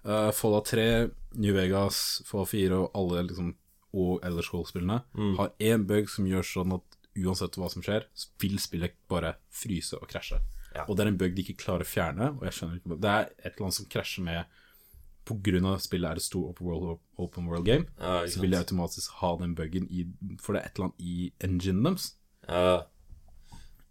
[0.05, 3.55] uh, Fallout 3, New Vegas, Fallout 4 og alle liksom
[3.95, 4.99] og Elder Scrolls-spillene
[5.39, 8.07] har én bug som gjør sånn at uansett hva som skjer,
[8.43, 10.41] vil spillet bare fryse og krasje.
[10.75, 10.83] Ja.
[10.89, 13.11] Og det er en bug de ikke klarer å fjerne, og jeg skjønner ikke Det
[13.11, 14.61] er et eller annet som krasjer med
[15.25, 19.15] av spillet er et stort open world, open world game, ja, så vil de automatisk
[19.21, 20.05] ha den buggen i
[20.39, 22.11] For det er et eller annet i enginen deres.
[22.47, 22.83] Ja.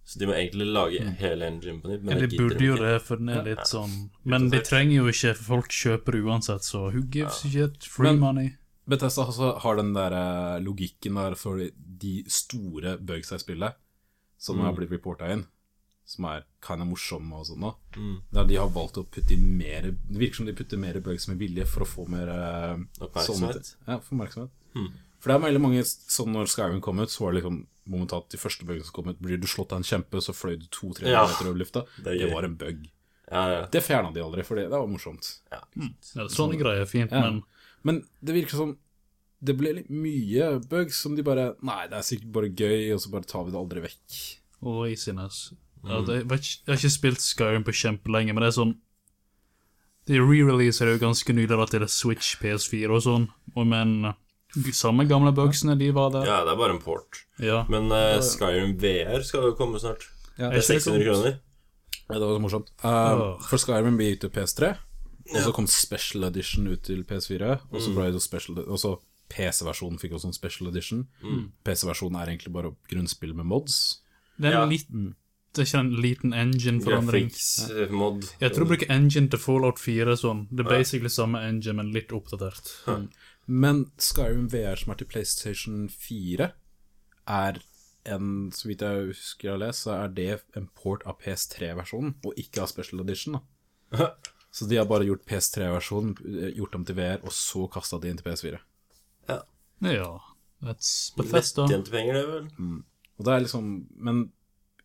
[0.05, 3.03] Så de må egentlig lage hele engine på nytt, men Ja, de burde jo det,
[3.03, 6.62] for den er litt sånn Men de trenger jo ikke, for folk kjøper det uansett,
[6.62, 7.51] så who gives ja.
[7.51, 7.88] shit?
[7.88, 8.53] Free Men- money.
[8.87, 9.25] Bethesda
[9.62, 12.99] har den der eh, logikken der for de store
[13.40, 13.75] spillet,
[14.38, 15.47] som har blitt reporta inn,
[16.05, 17.73] som er kinda morsomme og sånn, da.
[18.33, 21.29] Der de har valgt å putte inn mer Det virker som de putter mer bugs
[21.29, 23.62] med vilje for å få mer eh, Oppmerksomhet.
[23.62, 24.51] sånne- ja, få oppmerksomhet.
[25.20, 28.29] For det er veldig mange Sånn når Skyrim kom ut, så var det liksom momentant
[28.29, 30.66] de første bugene som kom ut, blir du slått av en kjempe, så fløy du
[30.68, 31.25] to-tre Ja.
[31.27, 31.87] meter over lufta.
[32.03, 32.90] Det Det, var en bug.
[33.31, 33.66] Ja, ja.
[33.66, 35.40] Det fjerna de aldri, for det, det var morsomt.
[35.51, 35.61] ja.
[36.14, 37.20] Ja, sånne greier er fint, Ja.
[37.31, 37.42] men
[37.85, 38.77] Men det virker som
[39.44, 43.03] det ble litt mye bugs som de bare Nei, det er sikkert bare gøy, og
[43.03, 44.18] så bare tar vi det aldri vekk.
[44.64, 45.53] laziness.
[45.85, 48.57] Ja, det, jeg, vet ikke, jeg har ikke spilt Skyrim på kjempelenge, men det er
[48.57, 48.70] sånn
[50.09, 54.14] De re-releaser jo ganske nylig da til er Switch, PS4 og sånn, og men
[54.73, 56.27] samme gamle bugsene, de var der.
[56.29, 57.25] ja, det er bare en port.
[57.42, 57.64] Ja.
[57.68, 60.05] Men uh, Skyrim VR skal jo komme snart.
[60.38, 61.38] Ja, Det er 600 kroner.
[62.05, 62.70] Ja, det var så morsomt.
[62.85, 63.47] Uh, Åh.
[63.49, 64.75] for Skyrim blir ute til PS3,
[65.33, 68.97] og så kom Special Edition ut til PS4, og så ble det special Og så
[69.33, 71.07] PC-versjonen fikk også en Special Edition.
[71.65, 74.01] PC-versjonen er egentlig bare grunnspill med mods.
[74.39, 74.63] Det er Ja.
[74.65, 77.31] en litt, det er ikke en liten engine-forandring.
[77.71, 78.29] Eh, mod.
[78.41, 80.47] Jeg tror du bruker engine til Fallout 4 sånn.
[80.51, 83.09] Det er basically samme engine, men litt oppdatert.
[83.47, 86.53] Men Skyrim VR som er til PlayStation 4,
[87.29, 87.59] er
[88.07, 92.15] en Så vidt jeg husker jeg har lest, så er det en port av PS3-versjonen,
[92.27, 93.41] og ikke av Special Edition.
[93.91, 94.11] da
[94.55, 96.14] Så de har bare gjort PS3-versjonen,
[96.55, 98.61] gjort dem til VR, og så kasta de inn til PS4.
[99.27, 99.40] Ja.
[99.83, 100.11] Ja,
[100.62, 101.64] that's Bethesda.
[101.64, 102.77] Lettjente penger, det, vel.
[103.19, 104.29] Og det er liksom Men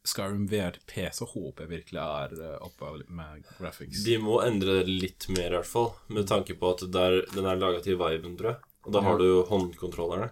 [0.10, 4.02] Skyrim VR til PC håper jeg virkelig er eh, oppe med graphics.
[4.08, 5.92] De må endre det litt mer, i hvert fall.
[6.18, 8.60] Med tanke på at det er, den er laga til Viben, tror jeg.
[8.88, 10.32] Og da har du jo håndkontrollerne.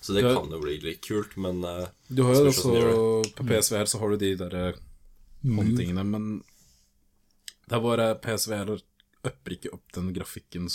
[0.00, 2.72] Så det Du kan jo bli litt kult, men uh, Du har jo også
[3.36, 4.56] På PSVR så har du de der
[5.44, 6.30] håndtingene, men
[7.70, 8.74] det er bare PSVR
[9.26, 10.66] upper ikke opp den grafikken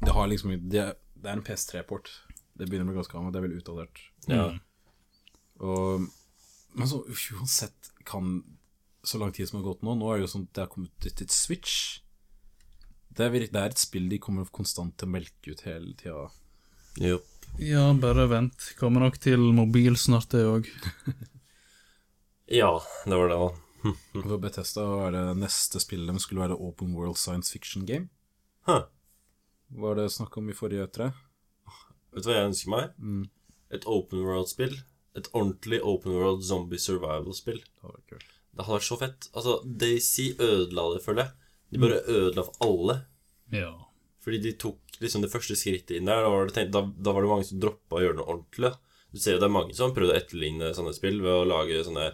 [0.00, 0.88] Det har liksom Det
[1.20, 2.08] det er en PS3-port.
[2.56, 4.02] Det begynner bli ganske gammelt, det er vel utdatert.
[4.30, 4.46] ja.
[5.60, 6.06] Og,
[6.72, 8.38] men så uansett kan
[9.04, 10.70] Så lang tid som har gått nå Nå er det jo sånn at det har
[10.72, 12.00] kommet ut et Switch.
[13.12, 16.30] Det er, det er et spill de kommer konstant til å melke ut hele tida.
[16.96, 17.26] Yep.
[17.60, 18.70] Ja, bare vent.
[18.78, 20.70] Kommer nok til mobil snart, det òg.
[22.50, 23.50] Ja, det var det, da.
[23.80, 28.10] For Bethesda var det neste spillet de skulle være Open World Science Fiction Game.
[28.68, 28.84] Huh.
[29.80, 31.10] Var det snakk om i forrige E3?
[32.10, 32.96] Vet du hva jeg ønsker meg?
[32.98, 33.22] Mm.
[33.70, 34.74] Et open world-spill.
[35.18, 37.60] Et ordentlig open world zombie survival-spill.
[37.80, 39.28] Det hadde vært så fett.
[39.30, 41.54] Altså, Daisy ødela det, føler jeg.
[41.70, 42.96] De bare ødela for alle.
[43.54, 43.70] Ja.
[44.20, 46.24] Fordi de tok liksom det første skrittet inn der.
[46.26, 48.74] Da var det, tenkt, da, da var det mange som droppa å gjøre noe ordentlig.
[49.10, 51.46] Du ser jo det er mange som har prøvd å etterligne sånne spill ved å
[51.48, 52.10] lage sånne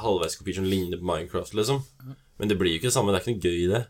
[0.00, 1.82] halvveiskopier som ligner på Minecraft, liksom.
[2.40, 3.12] Men det blir jo ikke det samme.
[3.12, 3.82] Det er ikke noe gøy i det.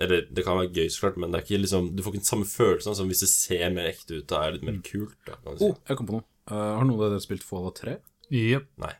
[0.00, 2.22] Eller det kan være gøy, så klart, men det er ikke liksom du får ikke
[2.22, 5.16] den samme følelsen som hvis det ser mer ekte ut og er litt mer kult.
[5.26, 5.68] Da, kan si.
[5.68, 6.26] Oh, jeg kom på noe.
[6.48, 7.98] Uh, har noen av dere spilt Fallout 3?
[8.32, 8.70] Yep.
[8.80, 8.94] Nei.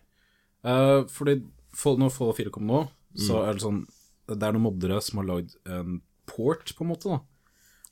[0.67, 1.39] Uh, fordi
[1.81, 2.85] når Fallout 4 kom nå,
[3.17, 3.81] så er det sånn
[4.29, 5.97] Det er noen moddere som har lagd en
[6.31, 7.11] port, på en måte.
[7.11, 7.25] da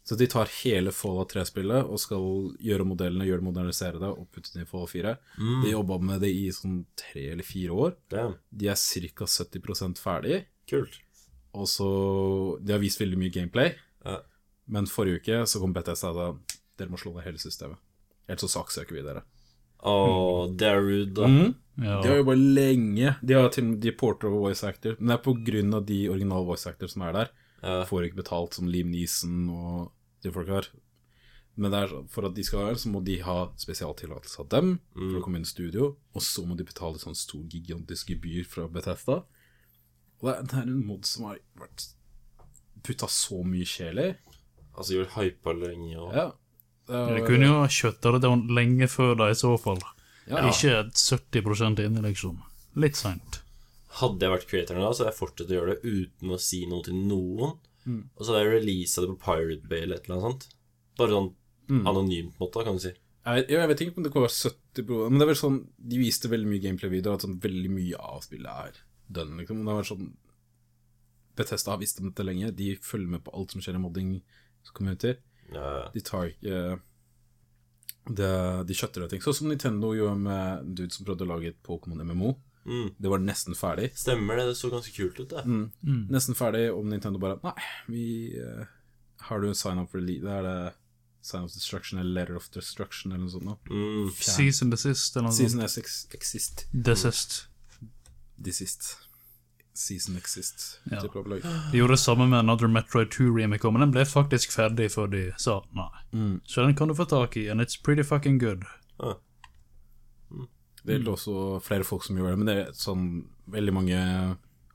[0.09, 2.23] Så de tar hele Fallout 3-spillet og skal
[2.65, 5.11] gjøre modellene, gjøre det, modernisere det og putte det i Fallout 4.
[5.67, 7.93] De jobba med det i sånn tre eller fire år.
[8.15, 8.39] Damn.
[8.49, 9.27] De er ca.
[9.29, 10.39] 70% ferdig.
[10.71, 10.97] Kult.
[11.53, 11.89] Og så
[12.65, 14.23] De har vist veldig mye gameplay, Ja.
[14.67, 17.77] men forrige uke så kom Bethesda og sa dere må slå ned hele systemet.
[18.29, 19.23] Ellers så saksøker vi dere.
[19.85, 21.29] Og det er rude, da.
[21.79, 22.01] Ja.
[22.03, 23.17] De har jobba lenge.
[23.23, 24.97] De har til og med de porter over voice actor.
[24.99, 27.31] Men det er av de originale voice actor som er der.
[27.63, 27.85] Ja.
[27.85, 30.69] Får ikke betalt som Liam Neeson og de folka her.
[31.59, 34.49] Men det er, for at de skal være her, så må de ha spesialtillatelse av
[34.53, 35.97] dem for å komme inn i studio.
[36.15, 39.25] Og så må de betale sånn stor, gigantisk gebyr fra Bethesda.
[40.21, 41.89] Og det er, det er en mod som har vært
[42.87, 44.09] putta så mye sjel i.
[44.79, 46.29] Altså gjort hypa lenge og Ja.
[46.89, 49.81] Det De er- kunne jo ha kjøtta det down lenge før da, i så fall.
[50.29, 50.47] Ja.
[50.49, 52.39] Ikke 70% inne, liksom.
[52.77, 53.43] Litt seint.
[53.99, 56.65] Hadde jeg vært creatoren da, så hadde jeg fortsatt å gjøre det uten å si
[56.67, 57.59] noe til noen.
[58.17, 60.49] Og så releasa det på Pirate Bay eller et eller annet sånt.
[60.99, 61.31] Bare sånn
[61.87, 62.93] anonymt, på måte, kan du si.
[63.29, 65.37] Jeg vet, jeg vet ikke om det kan være 70 pro- Men det er vel
[65.37, 68.79] sånn De viste veldig mye gameplay-videoer, at sånn veldig mye av spillet er
[69.13, 69.61] done, liksom.
[69.65, 70.07] Det har vært sånn
[71.37, 72.51] Bethesda har visst om dette lenge.
[72.57, 75.13] De følger med på alt som skjer i modding-community.
[75.53, 76.79] Ja, De tar ikke
[78.09, 79.21] uh, De kjøtter og ting.
[79.25, 82.33] Sånn som Nintendo gjorde med en dude som prøvde å lage et Pokémon MMO.
[82.65, 82.91] Mm.
[82.99, 83.93] Det var nesten ferdig.
[83.99, 85.45] Stemmer det, det så ganske kult ut, det.
[86.11, 87.55] Nesten ferdig, om Nintendo bare Nei,
[87.87, 88.05] vi
[88.43, 88.67] uh,
[89.29, 90.05] Har du en sign up for?
[90.05, 90.59] Det er det
[91.23, 93.45] Sign of Destruction eller Letter of Destruction eller noe sånt.
[93.45, 93.59] nå.
[93.71, 94.11] Mm.
[94.15, 95.51] Season desist, eller noe sånt.
[95.51, 96.65] Season ex exist.
[96.73, 97.39] Desist.
[98.37, 98.97] Desist.
[99.79, 100.81] Season exist.
[100.91, 101.03] Ja.
[101.03, 105.29] De gjorde det samme med Another Metroid 2-remake, men den ble faktisk ferdig før de
[105.39, 105.91] sa nei.
[106.13, 106.41] Mm.
[106.45, 108.65] Så den kan du få tak i, and it's pretty fucking good.
[108.99, 109.19] Ah.
[110.85, 113.07] Det er også flere folk som gjør det, men det er sånn
[113.51, 114.01] veldig mange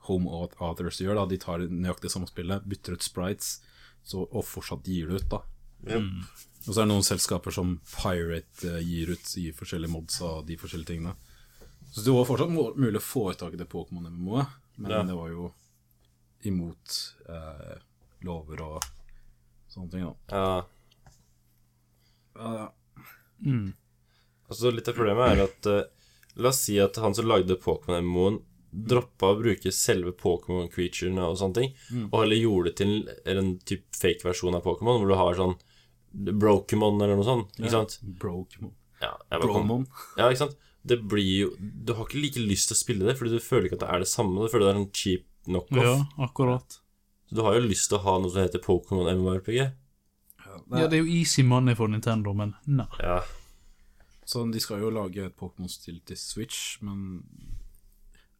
[0.08, 0.28] home
[0.60, 1.16] authors gjør.
[1.16, 3.54] da De tar nøyaktig samme spillet, bytter ut sprites,
[4.04, 5.28] så, og fortsatt gir det ut.
[5.32, 5.40] da
[6.00, 6.24] mm.
[6.66, 10.44] Og så er det noen selskaper som Pirate eh, gir ut i forskjellige mods av
[10.48, 11.14] de forskjellige tingene.
[11.92, 15.02] Så det var fortsatt mulig å få tak i det Pokémon MMO-et, men Ja.
[15.06, 15.52] det var jo
[16.44, 16.96] imot
[17.28, 17.76] eh,
[18.24, 18.88] lover og
[19.72, 20.04] sånne ting.
[20.04, 20.64] da Ja.
[22.34, 22.68] Ja, ja.
[24.54, 25.82] Altså, litt av problemet er at uh,
[26.36, 28.40] La oss si at han som lagde Pokémon-MMO-en,
[28.74, 31.74] droppa å bruke selve Pokémon-creaturene og sånne ting,
[32.10, 35.52] og heller gjorde det til en, en typ fake-versjon av Pokémon, hvor du har sånn
[36.14, 37.54] Brokemon eller noe sånt.
[37.60, 37.94] Ikke sant?
[38.02, 38.72] Brokemon.
[39.02, 39.86] Ja, bare kom- Bromon.
[40.18, 40.56] ja, ikke sant?
[40.84, 43.66] Det blir jo Du har ikke like lyst til å spille det, fordi du føler
[43.70, 44.42] ikke at det er det samme.
[44.42, 45.84] Du føler det er en cheap knockoff.
[45.86, 45.94] Ja,
[46.26, 46.80] akkurat.
[47.30, 49.62] Så du har jo lyst til å ha noe som heter Pokémon MMORPG.
[50.74, 52.86] Ja, det er jo easy money for Nintendo, men nei.
[53.00, 53.22] Ja.
[54.26, 57.24] Så de skal jo lage et Pokémon-stil til Switch, men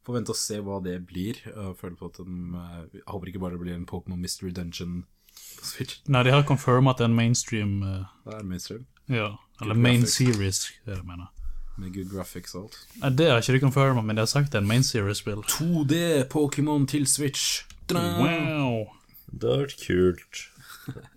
[0.04, 1.38] får vente og se hva det blir.
[1.44, 2.24] Jeg føler på at de,
[2.60, 5.04] eh, Jeg håper ikke bare det blir en Pokémon Mystery Dungeon
[5.58, 6.00] på Switch.
[6.08, 9.74] Nei, de har confirma at det er en mainstream Uh, Det er mainstream, Ja, eller
[9.74, 10.14] Good main graphics.
[10.16, 11.26] series, det er det jeg mener.
[11.76, 12.76] med good graphics og alt.
[13.02, 15.42] Nei, det har ikke de confirma, men de har sagt det er en main series-spill.
[15.42, 17.64] 2D Pokémon til Switch!
[17.88, 18.22] Ta-da!
[18.22, 18.84] Wow!
[19.26, 20.44] Det hadde vært kult.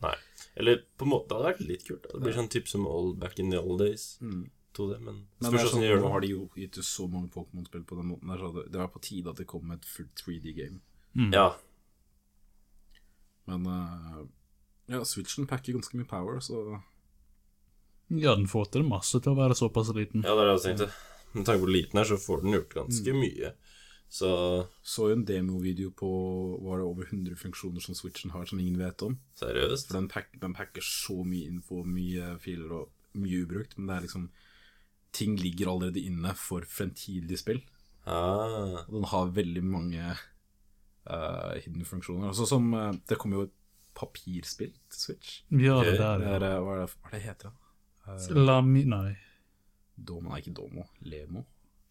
[0.02, 0.16] Nei.
[0.58, 2.08] Eller på en måte det hadde vært litt kult.
[2.12, 4.18] Det blir sånn type som old, back in the old days.
[4.78, 6.12] 2D, men Men det spørs sånn, de gjør det.
[6.14, 8.30] har de jo gitt ut så mange Pokémon-spill på den måten.
[8.32, 10.80] Der, så det, det var på tide at det kom et fullt 3D-game.
[11.34, 11.48] Ja.
[13.48, 14.24] Men uh,
[14.92, 16.82] ja, Switchen packer ganske mye power, så
[18.10, 20.24] Ja, den får til masse til å være såpass liten.
[20.24, 20.90] ja, det er det jeg tenkte.
[21.34, 23.54] Med tanke på hvor liten den er, så får den gjort ganske mye.
[24.10, 24.30] Så
[24.88, 26.08] så jo en demovideo på
[26.64, 29.18] Var det over 100 funksjoner som Switchen har, som ingen vet om.
[29.36, 29.90] seriøst.
[29.90, 33.98] For den, pack, den packer så mye info, mye filer og mye ubrukt, men det
[33.98, 34.30] er liksom
[35.18, 37.62] Ting ligger allerede inne for fremtidige spill.
[38.08, 42.30] Ah, Og den har veldig mange uh, hidden funksjoner.
[42.30, 43.56] Altså som uh, Det kommer jo et
[43.98, 45.40] papirspill til Switch.
[45.52, 46.36] Ja, det der, Det ja.
[46.38, 48.38] er, eh, hva er det, hva er det heter det?
[48.38, 48.84] Lami...
[48.88, 49.16] Nei.
[49.98, 50.86] Domo, nei, ikke Domo.
[51.02, 51.42] Lemo.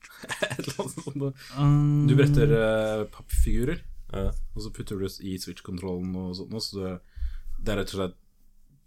[0.47, 1.41] Et eller annet sånt.
[1.59, 3.83] Um, Du bretter uh, pappfigurer,
[4.15, 4.29] ja.
[4.55, 6.55] og så putter du det i Switch-kontrollen og sånt.
[6.63, 6.93] Så det,
[7.59, 8.17] det er rett og slett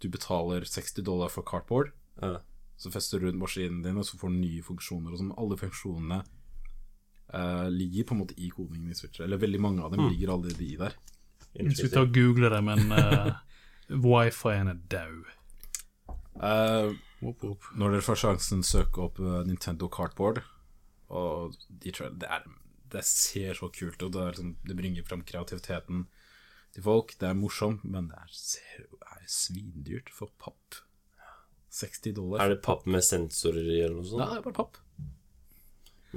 [0.00, 1.92] Du betaler 60 dollar for cardboard,
[2.24, 2.38] ja.
[2.80, 5.12] Så fester du rundt maskinen din, og så får du nye funksjoner.
[5.12, 5.34] Og sånn.
[5.36, 6.22] Alle funksjonene
[7.34, 9.20] uh, ligger på en måte i kodingen i Switch.
[9.20, 10.96] Eller veldig mange av dem ligger allerede i der.
[11.58, 13.36] Hvis vi ta og google det, men uh,
[13.90, 15.12] wifi-en er.
[16.40, 17.68] Eh, Whoop, whoop.
[17.76, 20.40] når dere får sjansen, søk opp eh, Nintendo Cardboard.
[21.12, 22.46] Og de tror det, er,
[22.94, 24.12] det ser så kult ut.
[24.14, 26.06] Det, liksom, det bringer frem kreativiteten
[26.72, 27.12] til folk.
[27.20, 30.80] Det er morsomt, men det er, ser, er svindyrt for papp.
[31.70, 32.42] 60 dollar.
[32.44, 34.20] Er det papp med sensorer i, eller noe sånt?
[34.24, 34.78] Nei, det er bare papp.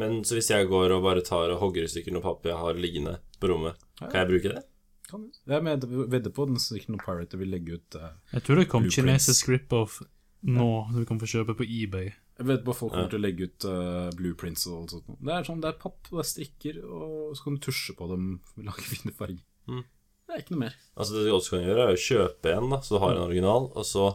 [0.01, 2.57] Men så hvis jeg går og bare tar og hogger i stykker noe papp jeg
[2.57, 4.63] har liggende på rommet, kan jeg bruke det?
[5.11, 5.37] Kan du?
[5.51, 8.87] Jeg med- vedder på den noen Pirate vil legge ut uh, Jeg tror det kom
[8.87, 8.95] Blueprints.
[8.97, 9.99] kinesisk rip-off
[10.43, 12.09] nå, du kan få kjøpe på eBay.
[12.39, 13.09] Jeg vet på folk kommer Ja.
[13.13, 15.05] til å legge ut uh, blueprints og alt sånt.
[15.21, 18.07] Det er sånn, det er papp, det er strikker, og så kan du tusje på
[18.09, 19.43] dem og lage fine farger.
[19.69, 19.83] Mm.
[20.27, 20.75] Det er ikke noe mer.
[20.97, 23.27] Altså Det du også kan gjøre, er å kjøpe en, da så du har en
[23.29, 24.07] original, og så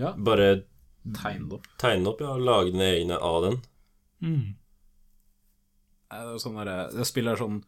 [0.00, 0.62] Ja, bare
[1.16, 1.68] tegne det opp.
[1.80, 3.60] tegne opp ja, lage dine egne av den.
[4.24, 4.48] Mm.
[6.10, 7.60] Det er sånn der, det spillet er sånn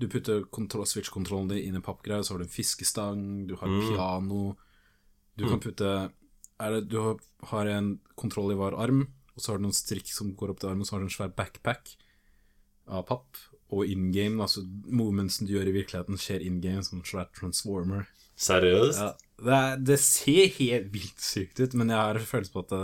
[0.00, 3.68] Du putter kontroll, Switch-kontrollen din inn i pappgreier, så har du en fiskestang, du har
[3.68, 3.82] Mm.
[3.90, 4.56] piano
[5.36, 5.90] Du kan putte
[6.60, 7.16] er det, Du har,
[7.50, 9.02] har en kontroll i hver arm,
[9.36, 11.06] og så har du noen strikk som går opp til armen, og så har du
[11.06, 11.96] en svær backpack
[12.88, 13.36] av papp.
[13.72, 17.30] Og in game, altså movementsen du gjør i virkeligheten, skjer in game som en svær
[17.34, 18.06] transformer.
[18.36, 18.98] Seriøst?
[19.00, 19.12] Ja,
[19.44, 22.82] det, er, det ser helt vilt sykt ut, men jeg har følelse på at det,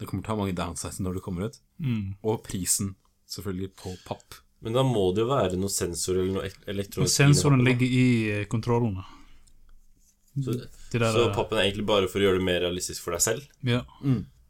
[0.00, 1.60] Det kommer til å ha mange downsides når det kommer ut.
[1.78, 2.16] Mm.
[2.26, 2.94] Og prisen,
[3.30, 4.40] selvfølgelig, på papp.
[4.64, 8.06] Men da må det jo være noe sensor eller noe elektronisk Og sensoren ligger i
[8.32, 9.04] eh, kontrollene.
[10.34, 10.54] Så,
[10.90, 13.22] der, så eh, pappen er egentlig bare for å gjøre det mer realistisk for deg
[13.22, 13.44] selv?
[13.62, 13.84] Ja.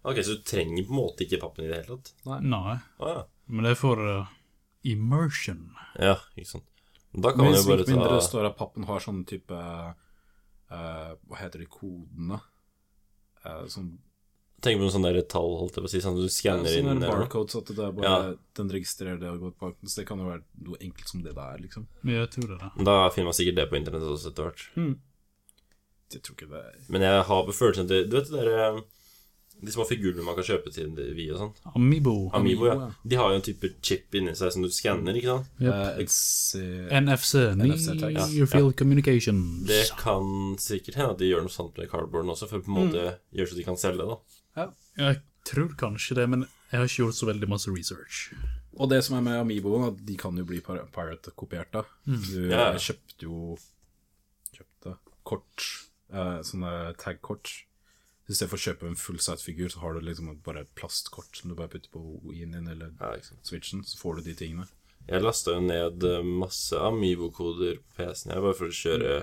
[0.05, 2.15] Ok, så du trenger på en måte ikke pappen i det hele tatt?
[2.45, 2.79] Nei.
[3.03, 3.25] Å ja.
[3.53, 4.31] Men det er for uh,
[4.89, 5.67] immersion.
[6.01, 6.71] Ja, ikke sant.
[7.15, 9.59] Da kan man jo bare mindre ta det står at pappen har sånn type
[10.71, 12.41] eh, Hva heter de kodene?
[13.45, 13.99] Uh, sånn,
[14.65, 16.73] Tenk på noen sånne der tall, holdt jeg på å si, sånn at du skanner
[16.73, 17.25] inn sånne eller noe.
[17.27, 18.35] barcodes, at det er bare, Ja.
[18.57, 19.89] den registrerer det og går på banken.
[19.89, 21.87] Så det kan jo være noe enkelt som det er, liksom.
[22.03, 22.85] Men jeg tror det er.
[22.89, 24.65] Da finner man sikkert det på internett også etter hvert.
[26.15, 28.81] Jeg tror ikke det er Men jeg har på følelsen at Du vet det der
[29.65, 31.53] De små figurene man kan kjøpe til vi og sånn?
[31.75, 32.15] Amiibo.
[32.37, 32.75] Amiibo, ja.
[32.83, 32.89] ja.
[33.05, 35.53] De har jo en type chip inni seg som du skanner, ikke sant?
[35.63, 35.75] Yep.
[35.75, 37.45] Uh, NFC.
[37.59, 38.27] NFC ja.
[38.29, 39.67] Near Field Communications.
[39.69, 42.81] Det kan sikkert hende at de gjør noe sånt med cardboarden også, for på en
[42.83, 44.19] måte gjør så de kan selge det,
[44.57, 44.69] da.
[45.01, 48.25] Jeg tror kanskje det, men jeg har ikke gjort så veldig masse research.
[48.75, 51.85] Og det som er med Amiboen, at de kan jo bli pirate-kopiert, da.
[52.05, 52.73] Du Ja.
[52.75, 53.59] jeg kjøpte jo
[54.55, 54.97] Kjøpte
[55.27, 55.65] kort,
[56.13, 57.51] eh, sånne tag-kort.
[58.25, 61.37] I stedet for å kjøpe en full size-figur, så har du liksom bare et plastkort
[61.37, 63.17] som du bare putter på Wien din eller Ja.
[63.45, 64.67] Switchen, så får du de tingene.
[65.09, 69.19] Jeg lasta jo ned eh, masse Amivo-koder på PC-en, jeg, bare for å kjøre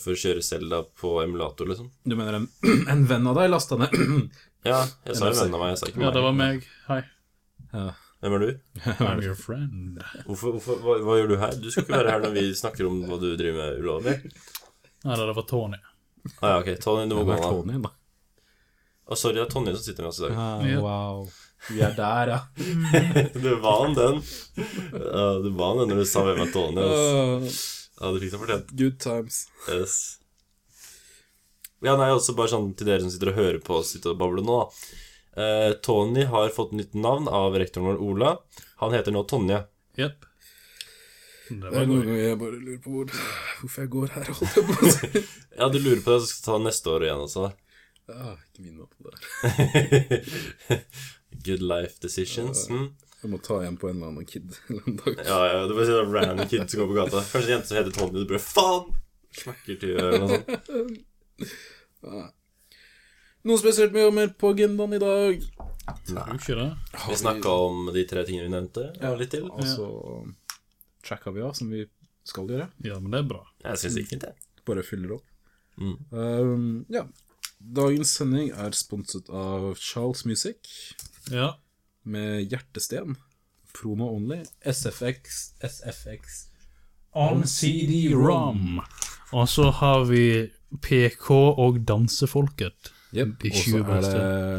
[0.00, 1.90] For å kjøre Zelda på emulator, liksom.
[2.02, 2.48] Du mener en,
[2.90, 3.94] en venn av deg lasta ned
[4.66, 6.06] Ja, jeg sa en venn av meg, jeg sa ikke meg.
[6.08, 6.68] Ja, det var meg.
[6.88, 7.00] Hei.
[7.74, 7.86] Ja.
[8.24, 8.50] Hvem er du?
[9.04, 10.00] I'm your friend.
[10.24, 11.58] Hvorfor, hvorfor, hva, hva gjør du her?
[11.60, 14.14] Du skal ikke være her når vi snakker om hva du driver med ulovlig.
[15.04, 15.78] Nei, det var Tony.
[16.40, 16.70] Ah, ja, ok.
[16.80, 17.92] Tony, du må gå nå.
[19.04, 20.36] Å, sorry, det er Tonje som sitter med oss i dag.
[20.40, 21.24] Ah, wow.
[21.70, 22.40] Vi er der, ja.
[23.44, 24.18] Du var han den.
[24.92, 26.84] Ja, du var han den når du sa hvem er Tony.
[26.84, 27.62] ass.
[28.00, 28.72] Ja, du fikk det fortjent.
[28.80, 29.42] good times.
[29.68, 29.96] Yes.
[31.84, 34.20] Ja, nei, også bare sånn til dere som sitter og hører på oss sitte og
[34.20, 34.60] bable nå.
[34.64, 34.92] da.
[35.44, 38.34] Eh, Tony har fått nytt navn av rektoren vår, Ola.
[38.80, 39.60] Han heter nå Tonje.
[40.00, 40.24] Jepp.
[41.50, 43.10] Det Det var er noen ganger jeg bare lurer på hvor,
[43.60, 45.24] hvorfor jeg går her, og holder på å si.
[45.60, 47.50] Ja, du lurer på det, så skal jeg ta neste år igjen også.
[48.10, 49.16] Ja, ikke minn meg på det.
[51.46, 52.66] Good life decisions.
[52.68, 52.90] Mm.
[53.24, 55.22] Jeg må ta igjen på en eller annen kid eller annen dag.
[55.24, 57.22] Ja, ja, du bare sier random kid som går på gata.
[57.32, 58.90] Kanskje en jente som heter Tonje, du bare faen!
[59.34, 62.34] Smakker til eller noe sånt.
[63.44, 65.48] Noe spesielt med mer på agendaen i dag?
[66.14, 66.36] Nei.
[67.08, 69.48] Vi snakka om de tre tingene vi nevnte, ja, litt til.
[69.50, 69.88] Og så
[71.04, 71.82] tracka vi av, som vi
[72.24, 72.70] skal gjøre.
[72.86, 73.42] Ja, men det er bra.
[73.64, 74.62] Jeg syns det gikk fint, jeg.
[74.68, 75.26] Bare fyller opp.
[75.80, 75.96] Mm.
[76.14, 77.02] Um, ja.
[77.64, 80.56] Dagens sending er sponset av Charles Music
[81.30, 81.54] Ja.
[82.04, 83.16] med Hjertesten.
[83.74, 84.42] Promo only.
[84.64, 86.46] SFX, SFX.
[87.14, 88.80] On CD-ROM.
[89.32, 90.50] Og så har vi
[90.82, 92.92] PK og Dansefolket.
[93.14, 93.44] Yep.
[93.44, 94.00] Og så er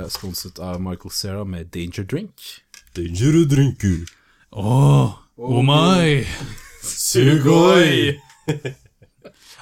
[0.03, 2.41] det sponset av Michael Cera med Danger Drink.
[2.95, 4.05] Danger drinker.
[4.51, 6.23] Åh, oh my!
[6.81, 8.15] Sugoi!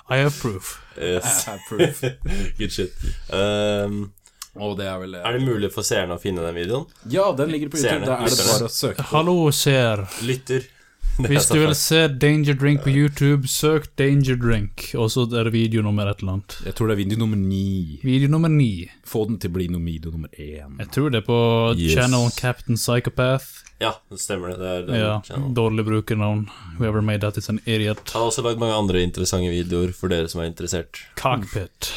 [0.10, 0.78] I approve.
[1.00, 2.02] Yes, I Proof.
[2.60, 2.92] good shit.
[3.32, 4.12] Um,
[4.56, 6.84] Og det er vel er det mulig for seerne å finne den videoen?
[7.10, 7.90] Ja, den ligger på YouTube.
[7.90, 9.08] Seerne, Da er det bare å søke på.
[9.16, 10.04] Hallo, seer.
[10.28, 10.68] Lytter.
[11.30, 15.54] Hvis du vil se Danger Drink på YouTube, søk Danger Drink, og så er det
[15.54, 16.56] video nummer et eller annet.
[16.66, 18.00] Jeg tror det er video nummer ni.
[18.02, 18.88] Video nummer ni.
[19.06, 20.80] Få den til å bli noe video nummer én.
[20.82, 21.38] Jeg tror det er på
[21.78, 21.94] Yes.
[21.94, 23.46] channel Captain Psychopath.
[23.84, 24.58] Ja, det stemmer det.
[24.88, 25.54] Det er Ja, channelen.
[25.54, 26.48] dårlig brukernavn.
[26.80, 28.02] Whoever made that is an idiot.
[28.14, 30.98] Han har også lagd mange andre interessante videoer for dere som er interessert.
[31.16, 31.92] Cockpit.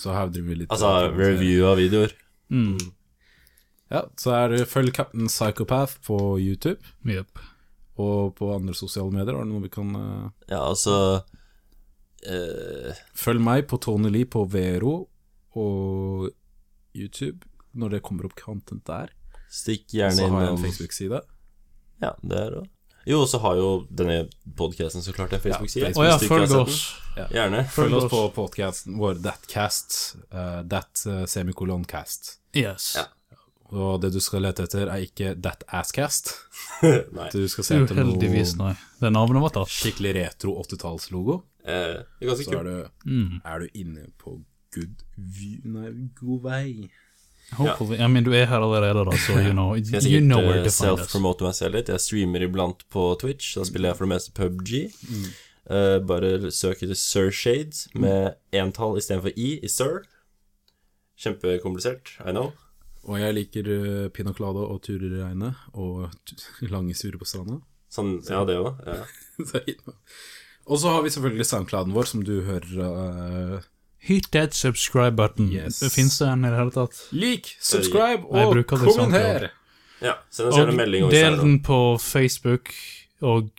[0.00, 2.12] Så her driver vi litt Altså review av videoer.
[2.50, 2.78] Mm.
[3.92, 6.80] Ja, så er det Følg Captain Psychopath på YouTube.
[7.04, 7.38] Jepp.
[8.00, 9.36] Og på andre sosiale medier.
[9.36, 13.02] Er det noe vi kan eh, Ja, altså uh...
[13.14, 14.96] Følg meg på Tony Lee på Vero
[15.54, 16.30] og
[16.94, 19.12] YouTube når det kommer opp content der.
[19.50, 21.20] Stikk Så gjerne har jeg en Facebook-side.
[22.02, 22.64] Ja, det er det.
[23.04, 24.24] Jo, og så har jo denne
[24.56, 25.90] podcasten så klart en Facebook-side.
[25.92, 26.78] Ja, Å ja, følg oss.
[27.18, 27.26] Ja.
[27.34, 27.64] Gjerne.
[27.68, 28.12] Følg Følg oss oss.
[28.14, 29.98] på podcasten vår Thatcast.
[30.32, 32.38] Uh, that uh, semikoloncast.
[32.56, 32.94] Yes.
[32.96, 33.04] Ja.
[33.74, 36.30] Og det du skal lete etter, er ikke That Asscast.
[37.34, 38.74] Du skal se etter Uheldigvis, noe nei.
[39.00, 39.72] Det navnet var tatt.
[39.72, 41.40] skikkelig retro 80-tallslogo.
[41.64, 42.74] Eh, det er ganske Så er du,
[43.10, 43.40] Mm.
[43.44, 44.36] er du inne på
[44.74, 46.90] good view Nei, god vei.
[47.58, 47.98] Hopefully.
[48.00, 50.60] I mean, du er her allerede, da, så you know, you jeg you know where
[50.60, 51.08] eh, to find us.
[51.10, 51.88] self-promote meg selv litt.
[51.92, 53.54] Jeg streamer iblant på Twitch.
[53.58, 54.72] Da spiller jeg for det meste PubG.
[55.10, 55.26] Mm.
[55.64, 60.02] Uh, bare søk etter Sir Shades med entall istedenfor i i Sir.
[61.20, 62.52] Kjempekomplisert, I know.
[63.04, 66.08] Og jeg liker uh, pina colada og turer i regnet og
[66.74, 67.60] lange turer på stranda.
[67.92, 68.80] Sånn, ja, det òg.
[68.88, 69.04] Ja.
[70.64, 73.66] Og så har vi selvfølgelig soundclouden vår, som du hører uh,
[74.04, 75.50] hit that subscribe button.
[75.52, 75.82] Yes.
[75.92, 77.02] Fins det en i det hele tatt?
[77.12, 79.50] Lik, subscribe og det kommenter.
[80.04, 82.72] Ja, send oss gjerne en melding Og del den på Facebook
[83.24, 83.52] og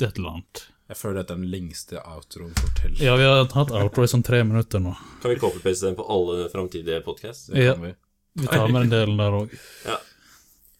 [0.00, 0.64] et eller annet.
[0.88, 2.96] Jeg føler dette er den lengste outroen fortell.
[3.00, 4.92] Ja, vi har hatt outro i sånn tre minutter nå.
[5.22, 7.48] Kan vi copy-paste den på alle framtidige podcasts?
[7.48, 7.72] Ja.
[7.72, 7.94] kan vi.
[8.34, 9.58] Vi tar med den delen der òg.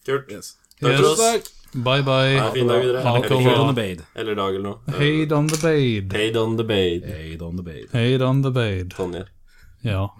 [0.05, 0.31] Kult.
[0.31, 0.55] Yes.
[0.81, 1.51] Takk for oss.
[1.75, 2.39] Bye bye.
[2.39, 3.01] Ha en fin dag videre.
[3.03, 3.45] Ha det Eller bra.
[3.45, 4.03] Paid on the bade.
[4.15, 4.97] Eller dag, eller noe.
[4.97, 6.09] Paid on the bade.
[6.09, 7.07] Paid on the bade.
[7.11, 7.87] Paid on the bade.
[7.91, 8.89] Paid on the bade.
[8.95, 9.25] Tonje.
[9.81, 10.15] Ja.